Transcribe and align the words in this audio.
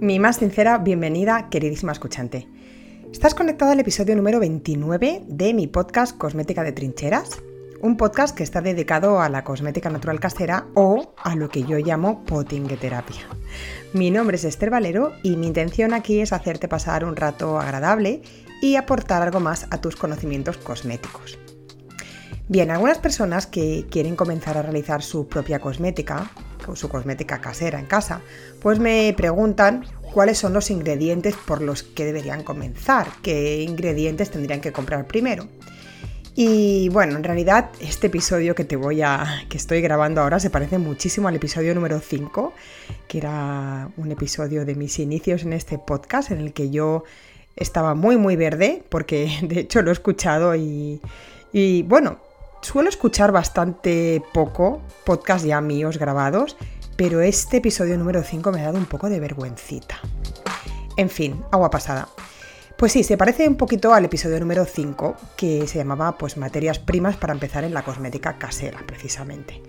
Mi 0.00 0.18
más 0.18 0.36
sincera 0.36 0.78
bienvenida, 0.78 1.50
queridísima 1.50 1.92
escuchante. 1.92 2.48
Estás 3.12 3.34
conectado 3.34 3.72
al 3.72 3.80
episodio 3.80 4.16
número 4.16 4.40
29 4.40 5.24
de 5.26 5.52
mi 5.52 5.66
podcast 5.66 6.16
Cosmética 6.16 6.62
de 6.62 6.72
Trincheras, 6.72 7.42
un 7.82 7.98
podcast 7.98 8.34
que 8.34 8.42
está 8.42 8.62
dedicado 8.62 9.20
a 9.20 9.28
la 9.28 9.44
cosmética 9.44 9.90
natural 9.90 10.18
casera 10.18 10.68
o 10.74 11.14
a 11.18 11.36
lo 11.36 11.50
que 11.50 11.64
yo 11.64 11.76
llamo 11.76 12.24
potingueterapia. 12.24 13.28
Mi 13.92 14.10
nombre 14.10 14.36
es 14.36 14.44
Esther 14.44 14.70
Valero 14.70 15.12
y 15.22 15.36
mi 15.36 15.48
intención 15.48 15.92
aquí 15.92 16.20
es 16.20 16.32
hacerte 16.32 16.66
pasar 16.66 17.04
un 17.04 17.14
rato 17.14 17.60
agradable 17.60 18.22
y 18.62 18.76
aportar 18.76 19.20
algo 19.20 19.40
más 19.40 19.66
a 19.70 19.82
tus 19.82 19.96
conocimientos 19.96 20.56
cosméticos. 20.56 21.38
Bien, 22.50 22.72
algunas 22.72 22.98
personas 22.98 23.46
que 23.46 23.86
quieren 23.92 24.16
comenzar 24.16 24.58
a 24.58 24.62
realizar 24.62 25.04
su 25.04 25.28
propia 25.28 25.60
cosmética, 25.60 26.32
su 26.74 26.88
cosmética 26.88 27.40
casera 27.40 27.78
en 27.78 27.86
casa, 27.86 28.22
pues 28.60 28.80
me 28.80 29.14
preguntan 29.16 29.84
cuáles 30.12 30.38
son 30.38 30.52
los 30.52 30.68
ingredientes 30.72 31.36
por 31.36 31.62
los 31.62 31.84
que 31.84 32.04
deberían 32.04 32.42
comenzar, 32.42 33.06
qué 33.22 33.62
ingredientes 33.62 34.32
tendrían 34.32 34.60
que 34.60 34.72
comprar 34.72 35.06
primero. 35.06 35.46
Y 36.34 36.88
bueno, 36.88 37.14
en 37.14 37.22
realidad 37.22 37.70
este 37.78 38.08
episodio 38.08 38.56
que 38.56 38.64
te 38.64 38.74
voy 38.74 39.00
a 39.00 39.44
que 39.48 39.56
estoy 39.56 39.80
grabando 39.80 40.20
ahora 40.20 40.40
se 40.40 40.50
parece 40.50 40.78
muchísimo 40.78 41.28
al 41.28 41.36
episodio 41.36 41.72
número 41.72 42.00
5, 42.00 42.52
que 43.06 43.18
era 43.18 43.90
un 43.96 44.10
episodio 44.10 44.64
de 44.64 44.74
mis 44.74 44.98
inicios 44.98 45.44
en 45.44 45.52
este 45.52 45.78
podcast 45.78 46.32
en 46.32 46.40
el 46.40 46.52
que 46.52 46.70
yo 46.70 47.04
estaba 47.54 47.94
muy 47.94 48.16
muy 48.16 48.34
verde 48.34 48.82
porque 48.88 49.38
de 49.42 49.60
hecho 49.60 49.82
lo 49.82 49.90
he 49.90 49.92
escuchado 49.92 50.56
y, 50.56 51.00
y 51.52 51.82
bueno, 51.82 52.18
Suelo 52.62 52.88
escuchar 52.90 53.32
bastante 53.32 54.22
poco 54.34 54.82
podcast 55.04 55.44
ya 55.44 55.60
míos 55.60 55.98
grabados, 55.98 56.56
pero 56.96 57.22
este 57.22 57.56
episodio 57.56 57.96
número 57.96 58.22
5 58.22 58.52
me 58.52 58.60
ha 58.60 58.64
dado 58.64 58.78
un 58.78 58.84
poco 58.84 59.08
de 59.08 59.18
vergüencita. 59.18 59.98
En 60.96 61.08
fin, 61.08 61.42
agua 61.50 61.70
pasada. 61.70 62.08
Pues 62.76 62.92
sí, 62.92 63.02
se 63.02 63.16
parece 63.16 63.48
un 63.48 63.56
poquito 63.56 63.94
al 63.94 64.04
episodio 64.04 64.38
número 64.40 64.66
5, 64.66 65.16
que 65.36 65.66
se 65.66 65.78
llamaba 65.78 66.18
pues 66.18 66.36
materias 66.36 66.78
primas 66.78 67.16
para 67.16 67.32
empezar 67.32 67.64
en 67.64 67.74
la 67.74 67.82
cosmética 67.82 68.38
casera, 68.38 68.80
precisamente. 68.86 69.62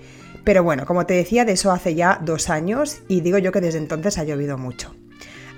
Pero 0.43 0.63
bueno, 0.63 0.85
como 0.85 1.05
te 1.05 1.13
decía, 1.13 1.45
de 1.45 1.53
eso 1.53 1.71
hace 1.71 1.95
ya 1.95 2.19
dos 2.21 2.49
años 2.49 3.03
y 3.07 3.21
digo 3.21 3.37
yo 3.37 3.51
que 3.51 3.61
desde 3.61 3.79
entonces 3.79 4.17
ha 4.17 4.25
llovido 4.25 4.57
mucho. 4.57 4.93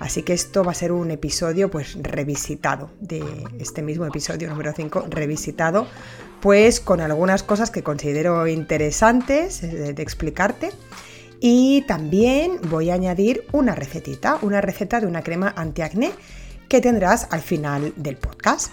Así 0.04 0.22
que 0.22 0.34
esto 0.34 0.62
va 0.62 0.72
a 0.72 0.74
ser 0.74 0.92
un 0.92 1.10
episodio 1.10 1.70
pues 1.70 1.96
revisitado, 1.98 2.90
de 3.00 3.24
este 3.58 3.80
mismo 3.80 4.04
episodio 4.04 4.50
número 4.50 4.70
5, 4.76 5.06
revisitado, 5.08 5.86
pues 6.42 6.78
con 6.78 7.00
algunas 7.00 7.42
cosas 7.42 7.70
que 7.70 7.82
considero 7.82 8.46
interesantes 8.46 9.62
de, 9.62 9.94
de 9.94 10.02
explicarte. 10.02 10.72
Y 11.40 11.86
también 11.88 12.58
voy 12.68 12.90
a 12.90 12.94
añadir 12.94 13.46
una 13.52 13.74
recetita, 13.74 14.38
una 14.42 14.60
receta 14.60 15.00
de 15.00 15.06
una 15.06 15.22
crema 15.22 15.54
antiacné 15.56 16.12
que 16.68 16.82
tendrás 16.82 17.28
al 17.30 17.40
final 17.40 17.94
del 17.96 18.18
podcast. 18.18 18.72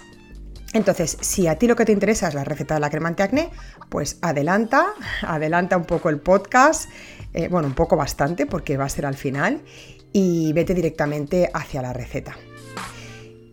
Entonces, 0.74 1.16
si 1.20 1.46
a 1.48 1.56
ti 1.56 1.66
lo 1.66 1.76
que 1.76 1.86
te 1.86 1.92
interesa 1.92 2.28
es 2.28 2.34
la 2.34 2.44
receta 2.44 2.74
de 2.74 2.80
la 2.80 2.90
crema 2.90 3.08
antiacné, 3.08 3.50
pues 3.88 4.18
adelanta, 4.20 4.94
adelanta 5.22 5.76
un 5.78 5.84
poco 5.84 6.08
el 6.08 6.18
podcast, 6.18 6.90
eh, 7.34 7.48
bueno, 7.48 7.68
un 7.68 7.74
poco 7.74 7.96
bastante 7.96 8.46
porque 8.46 8.76
va 8.76 8.84
a 8.84 8.88
ser 8.88 9.06
al 9.06 9.14
final, 9.14 9.62
y 10.12 10.52
vete 10.52 10.74
directamente 10.74 11.50
hacia 11.52 11.82
la 11.82 11.92
receta. 11.92 12.36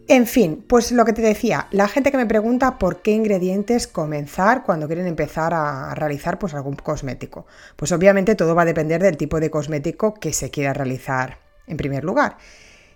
En 0.07 0.25
fin, 0.25 0.65
pues 0.67 0.91
lo 0.91 1.05
que 1.05 1.13
te 1.13 1.21
decía, 1.21 1.67
la 1.69 1.87
gente 1.87 2.09
que 2.09 2.17
me 2.17 2.25
pregunta 2.25 2.79
por 2.79 3.03
qué 3.03 3.11
ingredientes 3.11 3.85
comenzar 3.85 4.63
cuando 4.63 4.87
quieren 4.87 5.05
empezar 5.05 5.53
a 5.53 5.93
realizar 5.93 6.39
pues, 6.39 6.55
algún 6.55 6.75
cosmético. 6.75 7.45
Pues 7.75 7.91
obviamente 7.91 8.33
todo 8.33 8.55
va 8.55 8.63
a 8.63 8.65
depender 8.65 9.03
del 9.03 9.17
tipo 9.17 9.39
de 9.39 9.51
cosmético 9.51 10.15
que 10.15 10.33
se 10.33 10.49
quiera 10.49 10.73
realizar 10.73 11.37
en 11.67 11.77
primer 11.77 12.03
lugar. 12.03 12.37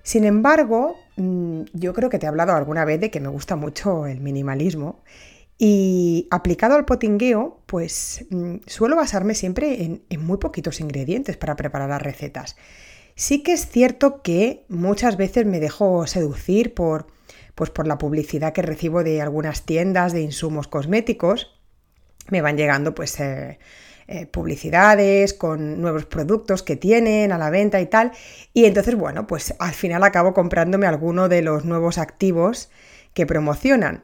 Sin 0.01 0.25
embargo, 0.25 0.97
mm, 1.15 1.61
yo 1.73 1.93
creo 1.93 2.09
que 2.09 2.19
te 2.19 2.25
he 2.25 2.29
hablado 2.29 2.53
alguna 2.53 2.83
vez 2.83 2.99
de 2.99 3.09
que 3.09 3.21
me 3.21 3.29
gusta 3.29 3.55
mucho 3.55 4.05
el 4.05 4.19
minimalismo 4.19 5.03
y 5.57 6.27
aplicado 6.31 6.75
al 6.75 6.85
potingueo, 6.85 7.61
pues 7.67 8.25
mm, 8.29 8.55
suelo 8.65 8.95
basarme 8.95 9.33
siempre 9.35 9.83
en, 9.83 10.03
en 10.09 10.25
muy 10.25 10.37
poquitos 10.37 10.81
ingredientes 10.81 11.37
para 11.37 11.55
preparar 11.55 11.89
las 11.89 12.01
recetas. 12.01 12.57
Sí 13.15 13.43
que 13.43 13.53
es 13.53 13.67
cierto 13.67 14.21
que 14.21 14.65
muchas 14.69 15.17
veces 15.17 15.45
me 15.45 15.59
dejo 15.59 16.07
seducir 16.07 16.73
por, 16.73 17.07
pues 17.55 17.69
por 17.69 17.87
la 17.87 17.97
publicidad 17.97 18.53
que 18.53 18.63
recibo 18.63 19.03
de 19.03 19.21
algunas 19.21 19.63
tiendas 19.63 20.13
de 20.13 20.21
insumos 20.21 20.67
cosméticos. 20.67 21.59
Me 22.29 22.41
van 22.41 22.57
llegando 22.57 22.95
pues 22.95 23.19
eh, 23.19 23.59
eh, 24.07 24.25
publicidades 24.25 25.33
con 25.33 25.79
nuevos 25.79 26.05
productos 26.05 26.63
que 26.63 26.75
tienen 26.75 27.31
a 27.31 27.37
la 27.37 27.49
venta 27.49 27.79
y 27.81 27.85
tal. 27.85 28.11
Y 28.53 28.65
entonces, 28.65 28.95
bueno, 28.95 29.27
pues 29.27 29.53
al 29.59 29.73
final 29.73 30.03
acabo 30.03 30.33
comprándome 30.33 30.87
alguno 30.87 31.29
de 31.29 31.41
los 31.43 31.65
nuevos 31.65 31.97
activos 31.97 32.69
que 33.13 33.27
promocionan. 33.27 34.03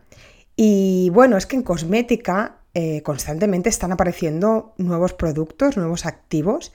Y 0.56 1.09
bueno, 1.14 1.38
es 1.38 1.47
que 1.47 1.56
en 1.56 1.64
cosmética 1.64 2.58
eh, 2.76 3.02
constantemente 3.02 3.70
están 3.70 3.91
apareciendo 3.91 4.74
nuevos 4.78 5.14
productos, 5.14 5.78
nuevos 5.78 6.06
activos 6.06 6.72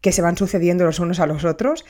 que 0.00 0.12
se 0.12 0.22
van 0.22 0.36
sucediendo 0.36 0.84
los 0.84 1.00
unos 1.00 1.20
a 1.20 1.26
los 1.26 1.44
otros, 1.44 1.84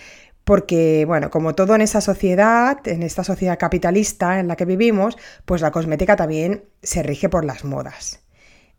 porque, 0.44 1.04
bueno, 1.06 1.30
como 1.30 1.54
todo 1.54 1.74
en 1.74 1.82
esa 1.82 2.00
sociedad, 2.00 2.78
en 2.86 3.02
esta 3.02 3.22
sociedad 3.22 3.58
capitalista 3.58 4.40
en 4.40 4.48
la 4.48 4.56
que 4.56 4.64
vivimos, 4.64 5.18
pues 5.44 5.60
la 5.60 5.70
cosmética 5.70 6.16
también 6.16 6.64
se 6.82 7.02
rige 7.02 7.28
por 7.28 7.44
las 7.44 7.64
modas. 7.64 8.20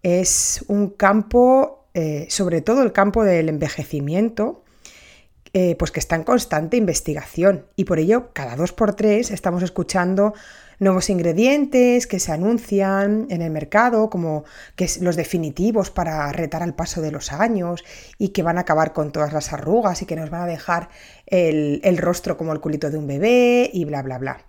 Es 0.01 0.65
un 0.67 0.89
campo, 0.89 1.87
eh, 1.93 2.25
sobre 2.29 2.61
todo 2.61 2.81
el 2.81 2.91
campo 2.91 3.23
del 3.23 3.49
envejecimiento, 3.49 4.63
eh, 5.53 5.75
pues 5.77 5.91
que 5.91 5.99
está 5.99 6.15
en 6.15 6.23
constante 6.23 6.77
investigación 6.77 7.65
y 7.75 7.85
por 7.85 7.97
ello 7.97 8.29
cada 8.33 8.55
dos 8.55 8.71
por 8.71 8.93
tres 8.93 9.31
estamos 9.31 9.63
escuchando 9.63 10.35
nuevos 10.79 11.09
ingredientes 11.09 12.07
que 12.07 12.19
se 12.19 12.31
anuncian 12.31 13.27
en 13.29 13.41
el 13.41 13.51
mercado 13.51 14.09
como 14.09 14.45
que 14.75 14.85
es 14.85 15.01
los 15.01 15.15
definitivos 15.15 15.91
para 15.91 16.31
retar 16.31 16.63
al 16.63 16.75
paso 16.75 17.01
de 17.01 17.11
los 17.11 17.31
años 17.31 17.83
y 18.17 18.29
que 18.29 18.43
van 18.43 18.57
a 18.57 18.61
acabar 18.61 18.93
con 18.93 19.11
todas 19.11 19.33
las 19.33 19.53
arrugas 19.53 20.01
y 20.01 20.05
que 20.05 20.15
nos 20.15 20.29
van 20.29 20.41
a 20.41 20.47
dejar 20.47 20.89
el, 21.25 21.81
el 21.83 21.97
rostro 21.97 22.37
como 22.37 22.53
el 22.53 22.59
culito 22.59 22.89
de 22.89 22.97
un 22.97 23.07
bebé 23.07 23.69
y 23.73 23.85
bla 23.85 24.01
bla 24.01 24.17
bla. 24.17 24.45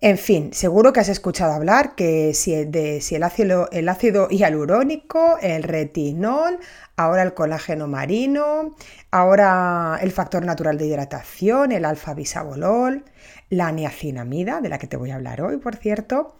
En 0.00 0.16
fin, 0.16 0.52
seguro 0.52 0.92
que 0.92 1.00
has 1.00 1.08
escuchado 1.08 1.52
hablar 1.52 1.96
que 1.96 2.32
si, 2.32 2.64
de, 2.64 3.00
si 3.00 3.16
el, 3.16 3.24
ácido, 3.24 3.68
el 3.72 3.88
ácido 3.88 4.28
hialurónico, 4.28 5.38
el 5.42 5.64
retinol, 5.64 6.60
ahora 6.96 7.24
el 7.24 7.34
colágeno 7.34 7.88
marino, 7.88 8.76
ahora 9.10 9.98
el 10.00 10.12
factor 10.12 10.44
natural 10.44 10.78
de 10.78 10.86
hidratación, 10.86 11.72
el 11.72 11.84
alfa 11.84 12.14
bisabolol, 12.14 13.04
la 13.50 13.72
niacinamida, 13.72 14.60
de 14.60 14.68
la 14.68 14.78
que 14.78 14.86
te 14.86 14.96
voy 14.96 15.10
a 15.10 15.16
hablar 15.16 15.40
hoy, 15.40 15.58
por 15.58 15.76
cierto, 15.76 16.36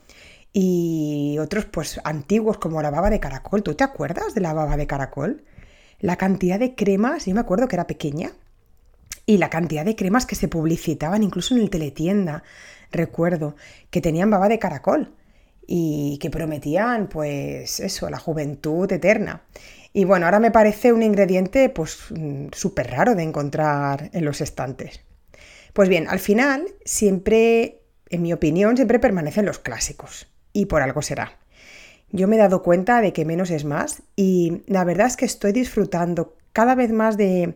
y 0.52 1.36
otros 1.40 1.66
pues 1.66 2.00
antiguos 2.04 2.58
como 2.58 2.82
la 2.82 2.90
baba 2.90 3.10
de 3.10 3.20
caracol. 3.20 3.62
¿Tú 3.62 3.74
te 3.74 3.84
acuerdas 3.84 4.34
de 4.34 4.40
la 4.40 4.52
baba 4.52 4.76
de 4.76 4.86
caracol? 4.86 5.44
La 6.00 6.16
cantidad 6.16 6.58
de 6.58 6.74
cremas, 6.74 7.26
yo 7.26 7.34
me 7.34 7.40
acuerdo 7.40 7.68
que 7.68 7.76
era 7.76 7.86
pequeña, 7.86 8.32
y 9.26 9.38
la 9.38 9.50
cantidad 9.50 9.84
de 9.84 9.96
cremas 9.96 10.26
que 10.26 10.36
se 10.36 10.48
publicitaban 10.48 11.22
incluso 11.22 11.54
en 11.54 11.60
el 11.60 11.70
teletienda 11.70 12.42
recuerdo, 12.90 13.56
que 13.90 14.00
tenían 14.00 14.30
baba 14.30 14.48
de 14.48 14.58
caracol 14.58 15.14
y 15.66 16.18
que 16.20 16.30
prometían, 16.30 17.08
pues 17.08 17.80
eso, 17.80 18.08
la 18.08 18.18
juventud 18.18 18.90
eterna. 18.90 19.42
Y 19.92 20.04
bueno, 20.04 20.26
ahora 20.26 20.40
me 20.40 20.50
parece 20.50 20.92
un 20.92 21.02
ingrediente 21.02 21.68
pues 21.68 21.98
mm, 22.10 22.46
súper 22.52 22.90
raro 22.90 23.14
de 23.14 23.22
encontrar 23.22 24.10
en 24.12 24.24
los 24.24 24.40
estantes. 24.40 25.00
Pues 25.78 25.88
bien, 25.88 26.08
al 26.08 26.18
final 26.18 26.66
siempre, 26.84 27.82
en 28.10 28.22
mi 28.22 28.32
opinión, 28.32 28.76
siempre 28.76 28.98
permanecen 28.98 29.46
los 29.46 29.60
clásicos. 29.60 30.26
Y 30.52 30.66
por 30.66 30.82
algo 30.82 31.02
será. 31.02 31.38
Yo 32.10 32.26
me 32.26 32.34
he 32.34 32.38
dado 32.40 32.64
cuenta 32.64 33.00
de 33.00 33.12
que 33.12 33.24
menos 33.24 33.52
es 33.52 33.64
más 33.64 34.02
y 34.16 34.64
la 34.66 34.82
verdad 34.82 35.06
es 35.06 35.16
que 35.16 35.24
estoy 35.24 35.52
disfrutando 35.52 36.36
cada 36.52 36.74
vez 36.74 36.90
más 36.90 37.16
de, 37.16 37.54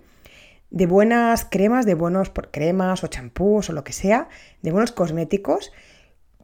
de 0.71 0.87
buenas 0.87 1.45
cremas, 1.45 1.85
de 1.85 1.95
buenos 1.95 2.31
cremas 2.53 3.03
o 3.03 3.09
champús 3.09 3.71
o 3.71 3.73
lo 3.73 3.83
que 3.83 3.93
sea, 3.93 4.29
de 4.63 4.71
buenos 4.71 4.93
cosméticos 4.93 5.73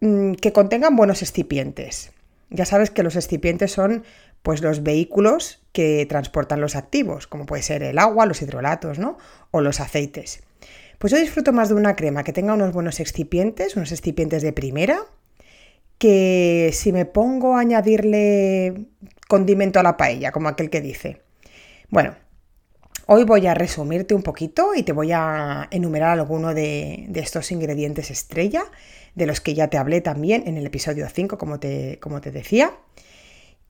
mm, 0.00 0.32
que 0.32 0.52
contengan 0.52 0.96
buenos 0.96 1.22
excipientes. 1.22 2.10
Ya 2.50 2.64
sabes 2.64 2.90
que 2.90 3.04
los 3.04 3.14
excipientes 3.14 3.70
son 3.70 4.02
pues 4.42 4.62
los 4.62 4.82
vehículos 4.82 5.62
que 5.70 6.06
transportan 6.06 6.60
los 6.60 6.74
activos, 6.74 7.28
como 7.28 7.46
puede 7.46 7.62
ser 7.62 7.84
el 7.84 8.00
agua, 8.00 8.26
los 8.26 8.42
hidrolatos, 8.42 8.98
¿no? 8.98 9.16
O 9.52 9.60
los 9.60 9.78
aceites. 9.78 10.42
Pues 10.98 11.12
yo 11.12 11.18
disfruto 11.18 11.52
más 11.52 11.68
de 11.68 11.74
una 11.74 11.96
crema 11.96 12.24
que 12.24 12.32
tenga 12.32 12.54
unos 12.54 12.72
buenos 12.72 13.00
excipientes, 13.00 13.76
unos 13.76 13.92
excipientes 13.92 14.42
de 14.42 14.52
primera, 14.52 15.00
que 15.98 16.70
si 16.72 16.92
me 16.92 17.04
pongo 17.04 17.56
a 17.56 17.60
añadirle 17.60 18.86
condimento 19.28 19.80
a 19.80 19.82
la 19.82 19.96
paella, 19.96 20.32
como 20.32 20.48
aquel 20.48 20.70
que 20.70 20.80
dice. 20.80 21.22
Bueno, 21.90 22.16
Hoy 23.10 23.24
voy 23.24 23.46
a 23.46 23.54
resumirte 23.54 24.14
un 24.14 24.22
poquito 24.22 24.74
y 24.74 24.82
te 24.82 24.92
voy 24.92 25.12
a 25.12 25.66
enumerar 25.70 26.18
alguno 26.18 26.52
de, 26.52 27.08
estos 27.14 27.50
ingredientes 27.52 28.10
estrella, 28.10 28.64
de 29.14 29.24
los 29.24 29.40
que 29.40 29.54
ya 29.54 29.68
te 29.68 29.78
hablé 29.78 30.02
también 30.02 30.42
en 30.46 30.58
el 30.58 30.66
episodio 30.66 31.08
5, 31.08 31.38
como 31.38 31.58
te, 31.58 31.98
como 32.02 32.20
te 32.20 32.30
decía. 32.30 32.70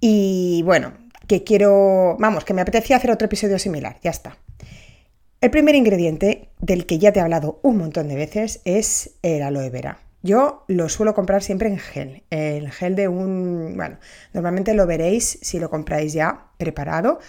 Y 0.00 0.62
bueno, 0.64 0.92
que 1.28 1.44
quiero, 1.44 2.16
vamos, 2.18 2.44
que 2.44 2.52
me 2.52 2.62
apetecía 2.62 2.96
hacer 2.96 3.12
otro 3.12 3.26
episodio 3.26 3.60
similar, 3.60 4.00
ya 4.02 4.10
está. 4.10 4.38
El 5.40 5.52
primer 5.52 5.76
ingrediente 5.76 6.48
del 6.58 6.84
que 6.84 6.98
ya 6.98 7.12
te 7.12 7.20
he 7.20 7.22
hablado 7.22 7.60
un 7.62 7.78
montón 7.78 8.08
de 8.08 8.16
veces 8.16 8.60
es 8.64 9.18
el 9.22 9.42
aloe 9.42 9.70
vera. 9.70 10.00
Yo 10.20 10.64
lo 10.66 10.88
suelo 10.88 11.14
comprar 11.14 11.44
siempre 11.44 11.68
en 11.68 11.78
gel. 11.78 12.24
El 12.30 12.72
gel 12.72 12.96
de 12.96 13.06
un... 13.06 13.74
Bueno, 13.76 13.98
normalmente 14.32 14.74
lo 14.74 14.84
veréis 14.84 15.38
si 15.40 15.60
lo 15.60 15.70
compráis 15.70 16.12
ya 16.12 16.48
preparado. 16.58 17.20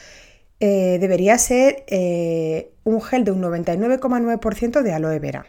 Eh, 0.60 0.98
debería 1.00 1.38
ser 1.38 1.84
eh, 1.86 2.72
un 2.84 3.00
gel 3.00 3.26
de 3.26 3.32
un 3.32 3.44
99,9% 3.44 4.82
de 4.82 4.92
aloe 4.92 5.20
vera, 5.20 5.46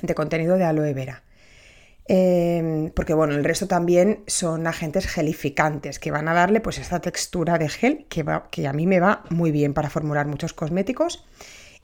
de 0.00 0.14
contenido 0.14 0.56
de 0.56 0.64
aloe 0.64 0.94
vera. 0.94 1.24
Em, 2.06 2.90
porque 2.90 3.14
bueno, 3.14 3.34
el 3.34 3.42
resto 3.42 3.66
también 3.66 4.22
son 4.28 4.68
agentes 4.68 5.08
gelificantes 5.08 5.98
que 5.98 6.12
van 6.12 6.28
a 6.28 6.34
darle 6.34 6.60
pues 6.60 6.78
esta 6.78 7.00
textura 7.00 7.58
de 7.58 7.68
gel 7.68 8.06
que, 8.08 8.24
que 8.52 8.68
a 8.68 8.72
mí 8.72 8.86
me 8.86 9.00
va 9.00 9.24
muy 9.30 9.50
bien 9.50 9.74
para 9.74 9.90
formular 9.90 10.26
muchos 10.28 10.52
cosméticos 10.52 11.24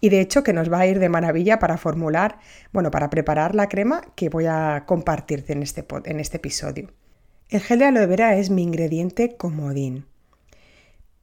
y 0.01 0.09
de 0.09 0.21
hecho 0.21 0.43
que 0.43 0.53
nos 0.53 0.73
va 0.73 0.81
a 0.81 0.87
ir 0.87 0.99
de 0.99 1.09
maravilla 1.09 1.59
para 1.59 1.77
formular, 1.77 2.39
bueno, 2.73 2.91
para 2.91 3.11
preparar 3.11 3.55
la 3.55 3.69
crema 3.69 4.03
que 4.15 4.29
voy 4.29 4.47
a 4.47 4.85
compartirte 4.87 5.53
en 5.53 5.63
este, 5.63 5.85
en 6.05 6.21
este 6.21 6.39
episodio. 6.39 6.91
El 7.49 7.61
gel 7.61 7.81
de 7.81 7.87
aloe 7.87 8.07
vera 8.07 8.37
es 8.37 8.51
mi 8.51 8.63
ingrediente 8.63 9.37
comodín. 9.37 10.07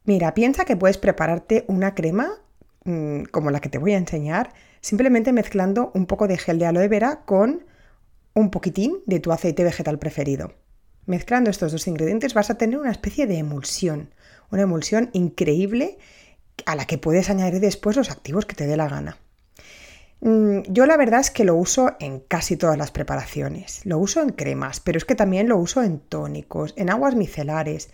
Mira, 0.04 0.34
piensa 0.34 0.66
que 0.66 0.78
puedes 0.78 0.98
prepararte 0.98 1.66
una 1.68 1.96
crema 1.96 2.32
mm, 2.84 3.24
como 3.32 3.52
la 3.52 3.60
que 3.60 3.70
te 3.70 3.78
voy 3.78 3.94
a 3.94 3.98
enseñar, 3.98 4.54
simplemente 4.82 5.34
mezclando 5.34 5.92
un 5.94 6.06
poco 6.06 6.28
de 6.28 6.38
gel 6.38 6.60
de 6.60 6.66
aloe 6.66 6.88
vera 6.88 7.22
con 7.26 7.66
un 8.34 8.52
poquitín 8.52 9.00
de 9.06 9.20
tu 9.20 9.32
aceite 9.32 9.64
vegetal 9.64 10.00
preferido. 10.00 10.54
Mezclando 11.06 11.50
estos 11.50 11.72
dos 11.72 11.88
ingredientes 11.88 12.34
vas 12.34 12.50
a 12.50 12.58
tener 12.58 12.78
una 12.78 12.92
especie 12.92 13.26
de 13.26 13.38
emulsión, 13.38 14.14
una 14.52 14.64
emulsión 14.64 15.10
increíble 15.14 15.98
a 16.66 16.76
la 16.76 16.86
que 16.86 16.98
puedes 16.98 17.30
añadir 17.30 17.62
después 17.62 17.96
los 17.96 18.12
activos 18.12 18.46
que 18.46 18.56
te 18.56 18.68
dé 18.68 18.78
la 18.78 18.90
gana. 18.90 19.18
Mm, 20.20 20.62
yo 20.68 20.86
la 20.86 20.98
verdad 20.98 21.20
es 21.20 21.32
que 21.32 21.44
lo 21.44 21.56
uso 21.56 21.96
en 22.00 22.20
casi 22.20 22.58
todas 22.58 22.78
las 22.78 22.92
preparaciones. 22.92 23.82
Lo 23.86 24.00
uso 24.00 24.22
en 24.22 24.30
cremas, 24.30 24.80
pero 24.80 24.98
es 24.98 25.06
que 25.06 25.16
también 25.16 25.48
lo 25.48 25.58
uso 25.58 25.84
en 25.84 26.00
tónicos, 26.00 26.74
en 26.78 26.90
aguas 26.90 27.16
micelares, 27.16 27.90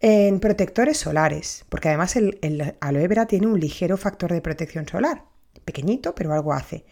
en 0.00 0.40
protectores 0.40 0.98
solares, 0.98 1.64
porque 1.68 1.88
además 1.88 2.16
el, 2.16 2.76
aloe 2.80 3.06
vera 3.06 3.26
tiene 3.26 3.46
un 3.46 3.60
ligero 3.60 3.96
factor 3.96 4.32
de 4.32 4.40
protección 4.40 4.88
solar, 4.88 5.24
pequeñito, 5.64 6.14
pero 6.14 6.32
algo 6.32 6.52
hace. 6.52 6.84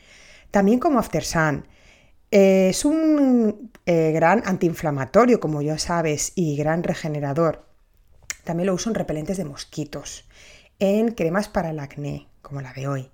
También 0.51 0.79
como 0.79 0.99
After 0.99 1.25
Sun. 1.25 1.67
es 2.31 2.85
un 2.85 3.73
eh, 3.87 4.13
gran 4.13 4.43
antiinflamatorio, 4.47 5.41
como 5.41 5.63
ya 5.63 5.79
sabes, 5.79 6.33
y 6.37 6.57
gran 6.57 6.85
regenerador. 6.85 7.67
También 8.45 8.69
lo 8.69 8.75
uso 8.75 8.89
en 8.91 8.95
repelentes 8.95 9.37
de 9.37 9.45
mosquitos 9.45 10.25
en 10.81 11.13
cremas 11.13 11.49
para 11.49 11.71
el 11.71 11.79
acné, 11.79 12.27
como 12.43 12.61
la 12.61 12.73
de 12.73 12.89
hoy, 12.89 13.11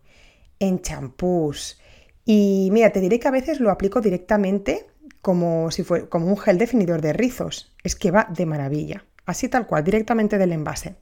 en 0.59 0.81
champús. 0.81 1.79
Y 2.25 2.71
mira, 2.73 2.91
te 2.91 3.01
diré 3.01 3.21
que 3.21 3.29
a 3.29 3.33
veces 3.33 3.61
lo 3.61 3.71
aplico 3.71 4.01
directamente 4.01 4.87
como 5.21 5.71
si 5.71 5.83
fuera 5.83 6.07
como 6.07 6.27
un 6.27 6.39
gel 6.39 6.57
definidor 6.57 7.03
de 7.03 7.13
rizos. 7.13 7.75
Es 7.83 7.97
que 7.97 8.11
va 8.11 8.29
de 8.31 8.47
maravilla. 8.47 9.05
Así 9.27 9.49
tal 9.49 9.67
cual, 9.67 9.85
directamente 9.85 10.39
del 10.39 10.53
envase. 10.53 10.95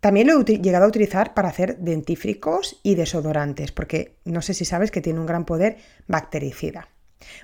También 0.00 0.28
lo 0.28 0.40
he 0.40 0.44
llegado 0.44 0.84
a 0.84 0.88
utilizar 0.88 1.34
para 1.34 1.48
hacer 1.48 1.78
dentífricos 1.78 2.80
y 2.82 2.94
desodorantes, 2.94 3.72
porque 3.72 4.16
no 4.24 4.42
sé 4.42 4.54
si 4.54 4.64
sabes 4.64 4.90
que 4.90 5.00
tiene 5.00 5.20
un 5.20 5.26
gran 5.26 5.44
poder 5.44 5.78
bactericida. 6.06 6.88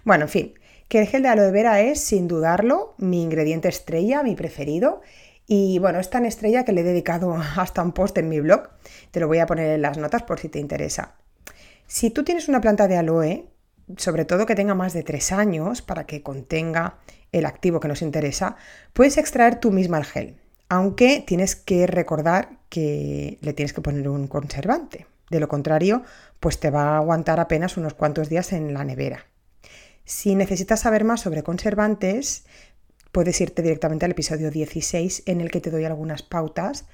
Bueno, 0.05 0.25
en 0.25 0.29
fin, 0.29 0.55
que 0.89 1.01
el 1.01 1.07
gel 1.07 1.23
de 1.23 1.29
aloe 1.29 1.51
vera 1.51 1.81
es, 1.81 2.01
sin 2.01 2.29
dudarlo, 2.29 2.95
mi 2.99 3.23
ingrediente 3.23 3.69
estrella, 3.69 4.23
mi 4.23 4.37
preferido, 4.37 5.01
y 5.47 5.79
bueno, 5.79 6.01
es 6.01 6.11
tan 6.11 6.25
estrella 6.25 6.65
que 6.65 6.73
le 6.73 6.81
he 6.81 6.85
dedicado 6.85 7.37
hasta 7.57 7.83
un 7.83 7.93
post 7.93 8.17
en 8.19 8.29
mi 8.29 8.41
blog. 8.41 8.69
Te 9.11 9.21
lo 9.21 9.29
voy 9.29 9.39
a 9.39 9.47
poner 9.47 9.71
en 9.71 9.83
las 9.83 9.99
notas 9.99 10.23
por 10.23 10.41
si 10.41 10.49
te 10.49 10.59
interesa. 10.59 11.15
Si 11.87 12.11
tú 12.11 12.25
tienes 12.25 12.49
una 12.49 12.61
planta 12.61 12.89
de 12.89 12.97
aloe, 12.97 13.47
sobre 13.97 14.25
todo 14.25 14.47
que 14.47 14.55
tenga 14.55 14.75
más 14.75 14.95
de 14.95 15.03
3 15.03 15.33
años 15.33 15.83
para 15.83 16.07
que 16.07 16.23
contenga 16.23 16.99
el 17.33 17.47
activo 17.47 17.81
que 17.81 17.89
nos 17.89 18.03
interesa, 18.03 18.57
puedes 18.93 19.19
extraer 19.19 19.61
tú 19.61 19.71
misma 19.71 19.99
el 19.99 20.05
gel, 20.05 20.37
aunque 20.69 21.23
tienes 21.27 21.57
que 21.57 21.87
recordar 21.87 22.59
que 22.69 23.39
le 23.43 23.53
tienes 23.53 23.73
que 23.73 23.83
poner 23.83 24.09
un 24.09 24.29
conservante. 24.29 25.07
De 25.31 25.41
lo 25.41 25.49
contrario, 25.49 26.03
pues 26.41 26.61
te 26.61 26.71
va 26.71 26.91
a 26.91 26.97
aguantar 26.99 27.41
apenas 27.41 27.77
unos 27.77 27.95
cuantos 27.95 28.29
días 28.29 28.53
en 28.53 28.73
la 28.73 28.85
nevera. 28.85 29.27
Si 30.05 30.35
necesitas 30.35 30.81
saber 30.81 31.05
más 31.05 31.23
sobre 31.23 31.43
conservantes, 31.43 32.45
puedes 33.15 33.41
irte 33.41 33.63
directamente 33.63 34.05
al 34.05 34.11
episodio 34.11 34.51
16 34.51 35.23
en 35.27 35.41
el 35.41 35.53
que 35.53 35.61
te 35.61 35.71
doy 35.71 35.85
algunas 35.85 36.25
pautas 36.25 36.85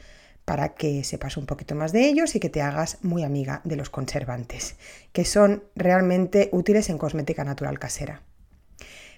para 0.45 0.75
que 0.75 1.03
sepas 1.03 1.39
un 1.39 1.47
poquito 1.47 1.75
más 1.75 1.93
de 1.93 2.07
ellos 2.07 2.35
y 2.35 2.41
que 2.41 2.51
te 2.51 2.61
hagas 2.61 2.99
muy 3.01 3.25
amiga 3.25 3.63
de 3.65 3.77
los 3.77 3.89
conservantes, 3.89 4.77
que 5.13 5.25
son 5.25 5.65
realmente 5.75 6.51
útiles 6.53 6.91
en 6.91 6.99
cosmética 6.99 7.43
natural 7.43 7.79
casera. 7.79 8.23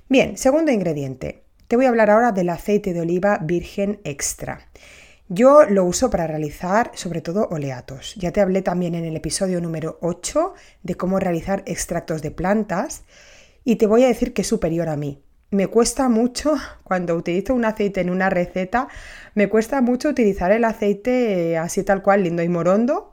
Bien, 0.09 0.39
segundo 0.39 0.71
ingrediente. 0.71 1.43
Te 1.67 1.75
voy 1.75 1.87
a 1.87 1.89
hablar 1.89 2.09
ahora 2.09 2.31
del 2.31 2.51
aceite 2.51 2.93
de 2.93 3.01
oliva 3.01 3.39
virgen 3.43 4.01
extra. 4.05 4.69
Yo 5.29 5.65
lo 5.65 5.85
uso 5.85 6.09
para 6.09 6.29
realizar 6.29 6.93
sobre 6.95 7.21
todo 7.21 7.49
oleatos. 7.51 8.15
Ya 8.15 8.31
te 8.31 8.41
hablé 8.41 8.63
también 8.63 8.95
en 8.95 9.07
el 9.07 9.17
episodio 9.17 9.61
número 9.61 9.99
8 10.03 10.55
de 10.85 10.95
cómo 10.95 11.19
realizar 11.19 11.65
extractos 11.67 12.23
de 12.23 12.31
plantas 12.31 13.03
y 13.65 13.75
te 13.75 13.89
voy 13.89 14.05
a 14.05 14.09
decir 14.09 14.33
que 14.33 14.43
es 14.43 14.49
superior 14.49 14.89
a 14.89 14.97
mí 14.97 15.21
me 15.53 15.67
cuesta 15.67 16.09
mucho, 16.09 16.57
cuando 16.83 17.15
utilizo 17.15 17.55
un 17.55 17.67
aceite 17.67 18.01
en 18.01 18.09
una 18.09 18.31
receta, 18.31 18.89
me 19.35 19.49
cuesta 19.49 19.83
mucho 19.83 20.09
utilizar 20.09 20.51
el 20.51 20.65
aceite 20.65 21.59
así 21.59 21.85
tal 21.85 22.03
cual, 22.03 22.23
lindo 22.23 22.43
y 22.43 22.49
morondo. 22.49 23.13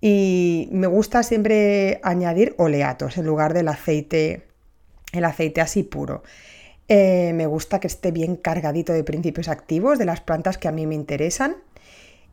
Y 0.00 0.70
me 0.72 0.86
gusta 0.86 1.22
siempre 1.22 2.00
añadir 2.02 2.54
oleatos 2.56 3.18
en 3.18 3.26
lugar 3.26 3.52
del 3.52 3.68
aceite, 3.68 4.46
el 5.12 5.26
aceite 5.26 5.60
así 5.60 5.82
puro. 5.82 6.22
Eh, 6.88 7.32
me 7.34 7.46
gusta 7.46 7.78
que 7.78 7.88
esté 7.88 8.10
bien 8.10 8.36
cargadito 8.36 8.94
de 8.94 9.04
principios 9.04 9.48
activos 9.48 9.98
de 9.98 10.06
las 10.06 10.22
plantas 10.22 10.56
que 10.56 10.68
a 10.68 10.72
mí 10.72 10.86
me 10.86 10.94
interesan. 10.94 11.56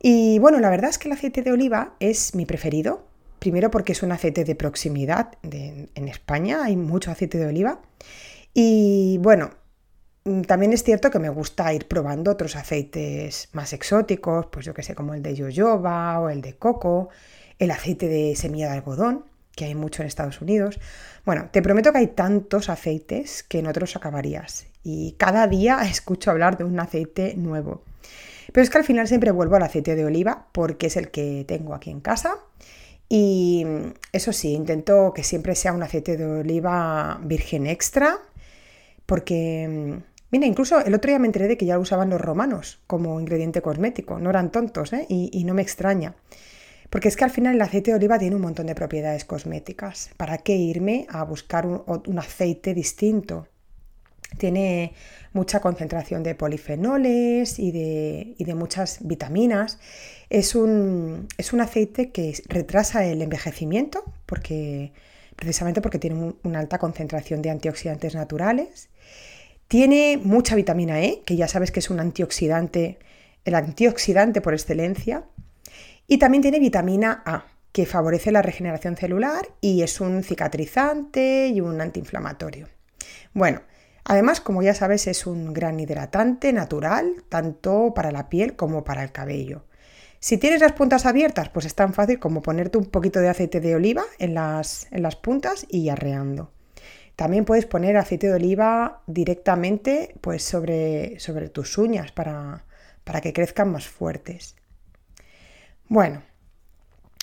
Y 0.02 0.40
bueno, 0.40 0.62
la 0.62 0.70
verdad 0.70 0.90
es 0.90 0.98
que 0.98 1.10
el 1.10 1.14
aceite 1.14 1.42
de 1.42 1.52
oliva 1.52 1.96
es 2.00 2.34
mi 2.34 2.46
preferido. 2.46 3.06
Primero 3.40 3.72
porque 3.72 3.92
es 3.92 4.04
un 4.04 4.14
aceite 4.14 4.46
de 4.46 4.56
proximidad. 4.56 5.34
en 5.44 6.08
España 6.08 6.64
hay 6.64 6.78
mucho 6.78 7.12
aceite 7.12 7.38
de 7.38 7.48
oliva. 7.48 7.82
Y 8.54 9.18
bueno, 9.20 9.52
mm, 10.26 10.42
también 10.42 10.74
es 10.74 10.84
cierto 10.84 11.10
que 11.10 11.20
me 11.20 11.30
gusta 11.30 11.74
ir 11.74 11.88
probando 11.88 12.32
otros 12.32 12.56
aceites 12.56 13.50
más 13.54 13.74
exóticos, 13.74 14.48
pues 14.48 14.66
yo 14.66 14.74
que 14.74 14.84
sé, 14.84 14.96
como 14.96 15.14
el 15.14 15.24
de 15.24 15.36
yoyoba 15.36 16.20
o 16.20 16.30
el 16.30 16.42
de 16.42 16.56
coco, 16.56 17.10
el 17.60 17.72
aceite 17.72 18.08
de 18.08 18.36
semilla 18.36 18.68
de 18.68 18.78
algodón, 18.78 19.26
que 19.56 19.66
hay 19.66 19.76
mucho 19.76 20.02
en 20.02 20.08
Estados 20.08 20.42
Unidos. 20.42 20.80
Bueno, 21.26 21.50
te 21.52 21.62
prometo 21.62 21.92
que 21.92 22.00
hay 22.00 22.08
tantos 22.08 22.70
aceites 22.70 23.44
que 23.44 23.62
no 23.62 23.74
te 23.74 23.80
los 23.80 23.96
acabarías. 23.96 24.66
Y 24.84 25.14
cada 25.18 25.48
día 25.48 25.80
escucho 25.90 26.32
hablar 26.32 26.58
de 26.58 26.64
un 26.64 26.80
aceite 26.80 27.36
nuevo. 27.36 27.84
Pero 28.52 28.64
es 28.64 28.70
que 28.70 28.78
al 28.78 28.84
final 28.84 29.08
siempre 29.08 29.32
vuelvo 29.32 29.56
al 29.56 29.64
aceite 29.64 29.96
de 29.96 30.06
oliva 30.06 30.48
porque 30.52 30.88
es 30.88 30.98
el 30.98 31.10
que 31.10 31.44
tengo 31.48 31.74
aquí 31.74 31.90
en 31.90 32.02
casa. 32.02 32.38
Y 33.10 33.64
mm, 33.66 33.94
eso 34.12 34.32
sí, 34.32 34.54
intento 34.54 35.12
que 35.14 35.24
siempre 35.24 35.56
sea 35.56 35.74
un 35.74 35.82
aceite 35.82 36.18
de 36.18 36.26
oliva 36.26 37.20
virgen 37.24 37.68
extra 37.68 38.20
porque, 39.06 39.68
mm, 39.68 40.04
mira, 40.32 40.46
incluso 40.46 40.80
el 40.80 40.94
otro 40.94 41.10
día 41.10 41.20
me 41.20 41.28
enteré 41.28 41.48
de 41.48 41.58
que 41.58 41.66
ya 41.66 41.76
lo 41.76 41.82
usaban 41.82 42.10
los 42.10 42.22
romanos 42.22 42.82
como 42.88 43.20
ingrediente 43.20 43.62
cosmético. 43.62 44.20
No 44.20 44.30
eran 44.30 44.52
tontos, 44.52 44.94
¿eh? 44.94 45.06
y, 45.10 45.44
no 45.44 45.54
me 45.54 45.62
extraña. 45.62 46.16
Porque 46.90 47.08
es 47.08 47.16
que 47.16 47.24
al 47.24 47.32
final 47.32 47.56
el 47.56 47.62
aceite 47.62 47.92
de 47.92 47.98
oliva 47.98 48.20
tiene 48.20 48.36
un 48.36 48.44
montón 48.44 48.68
de 48.68 48.76
propiedades 48.76 49.26
cosméticas. 49.26 50.12
¿Para 50.16 50.38
qué 50.38 50.56
irme 50.56 51.08
a 51.10 51.24
buscar 51.24 51.66
un, 51.66 52.20
aceite 52.20 52.76
distinto? 52.76 53.48
Tiene 54.38 54.94
mucha 55.32 55.60
concentración 55.60 56.22
de 56.22 56.36
polifenoles 56.36 57.58
y 57.58 57.72
de, 57.72 58.54
muchas 58.56 59.00
vitaminas. 59.02 59.80
Es 60.30 60.54
un, 60.54 61.28
es 61.40 61.52
un, 61.52 61.62
aceite 61.62 62.12
que 62.12 62.40
retrasa 62.48 63.06
el 63.06 63.24
envejecimiento 63.24 64.04
porque, 64.28 64.94
precisamente 65.36 65.82
porque 65.82 66.00
tiene 66.00 66.34
una 66.44 66.60
alta 66.60 66.78
concentración 66.78 67.42
de 67.42 67.50
antioxidantes 67.50 68.16
naturales 68.16 68.90
tiene 69.74 70.20
mucha 70.24 70.56
vitamina 70.56 71.02
E, 71.02 71.24
que 71.26 71.36
ya 71.36 71.48
sabes 71.48 71.72
que 71.72 71.80
es 71.80 71.90
un 71.90 72.00
antioxidante, 72.00 73.00
el 73.44 73.56
antioxidante 73.56 74.40
por 74.40 74.54
excelencia. 74.54 75.24
Y 76.08 76.20
también 76.20 76.44
tiene 76.44 76.60
vitamina 76.60 77.24
A, 77.26 77.48
que 77.72 77.88
favorece 77.88 78.32
la 78.32 78.44
regeneración 78.44 78.98
celular 78.98 79.48
y 79.62 79.82
es 79.82 80.00
un 80.00 80.22
cicatrizante 80.22 81.48
y 81.48 81.60
un 81.60 81.82
antiinflamatorio. 81.82 82.70
Bueno, 83.34 83.62
además, 84.04 84.42
como 84.42 84.62
ya 84.62 84.76
sabes, 84.76 85.08
es 85.08 85.26
un 85.26 85.54
gran 85.54 85.80
hidratante 85.80 86.54
natural, 86.54 87.24
tanto 87.30 87.94
para 87.96 88.12
la 88.12 88.30
piel 88.30 88.56
como 88.56 88.84
para 88.84 89.02
el 89.04 89.12
cabello. 89.12 89.66
Si 90.24 90.38
tienes 90.38 90.62
las 90.62 90.72
puntas 90.72 91.06
abiertas, 91.06 91.50
pues 91.50 91.66
es 91.66 91.76
tan 91.76 91.94
fácil 91.94 92.18
como 92.18 92.42
ponerte 92.42 92.78
un 92.78 92.86
poquito 92.86 93.20
de 93.20 93.28
aceite 93.28 93.60
de 93.60 93.76
oliva 93.76 94.06
en 94.20 94.34
las, 94.34 94.88
en 94.92 95.04
las 95.04 95.18
puntas 95.18 95.66
y 95.68 95.90
arreando. 95.90 96.50
También 97.18 97.44
puedes 97.44 97.66
poner 97.66 97.98
aceite 97.98 98.28
de 98.28 98.36
oliva 98.36 99.04
directamente 99.06 100.16
pues, 100.22 100.42
sobre, 100.42 101.20
sobre 101.20 101.50
tus 101.50 101.78
uñas 101.78 102.14
para, 102.14 102.64
para 103.04 103.20
que 103.20 103.34
crezcan 103.34 103.70
más 103.70 103.86
fuertes. 103.86 104.56
Bueno, 105.90 106.24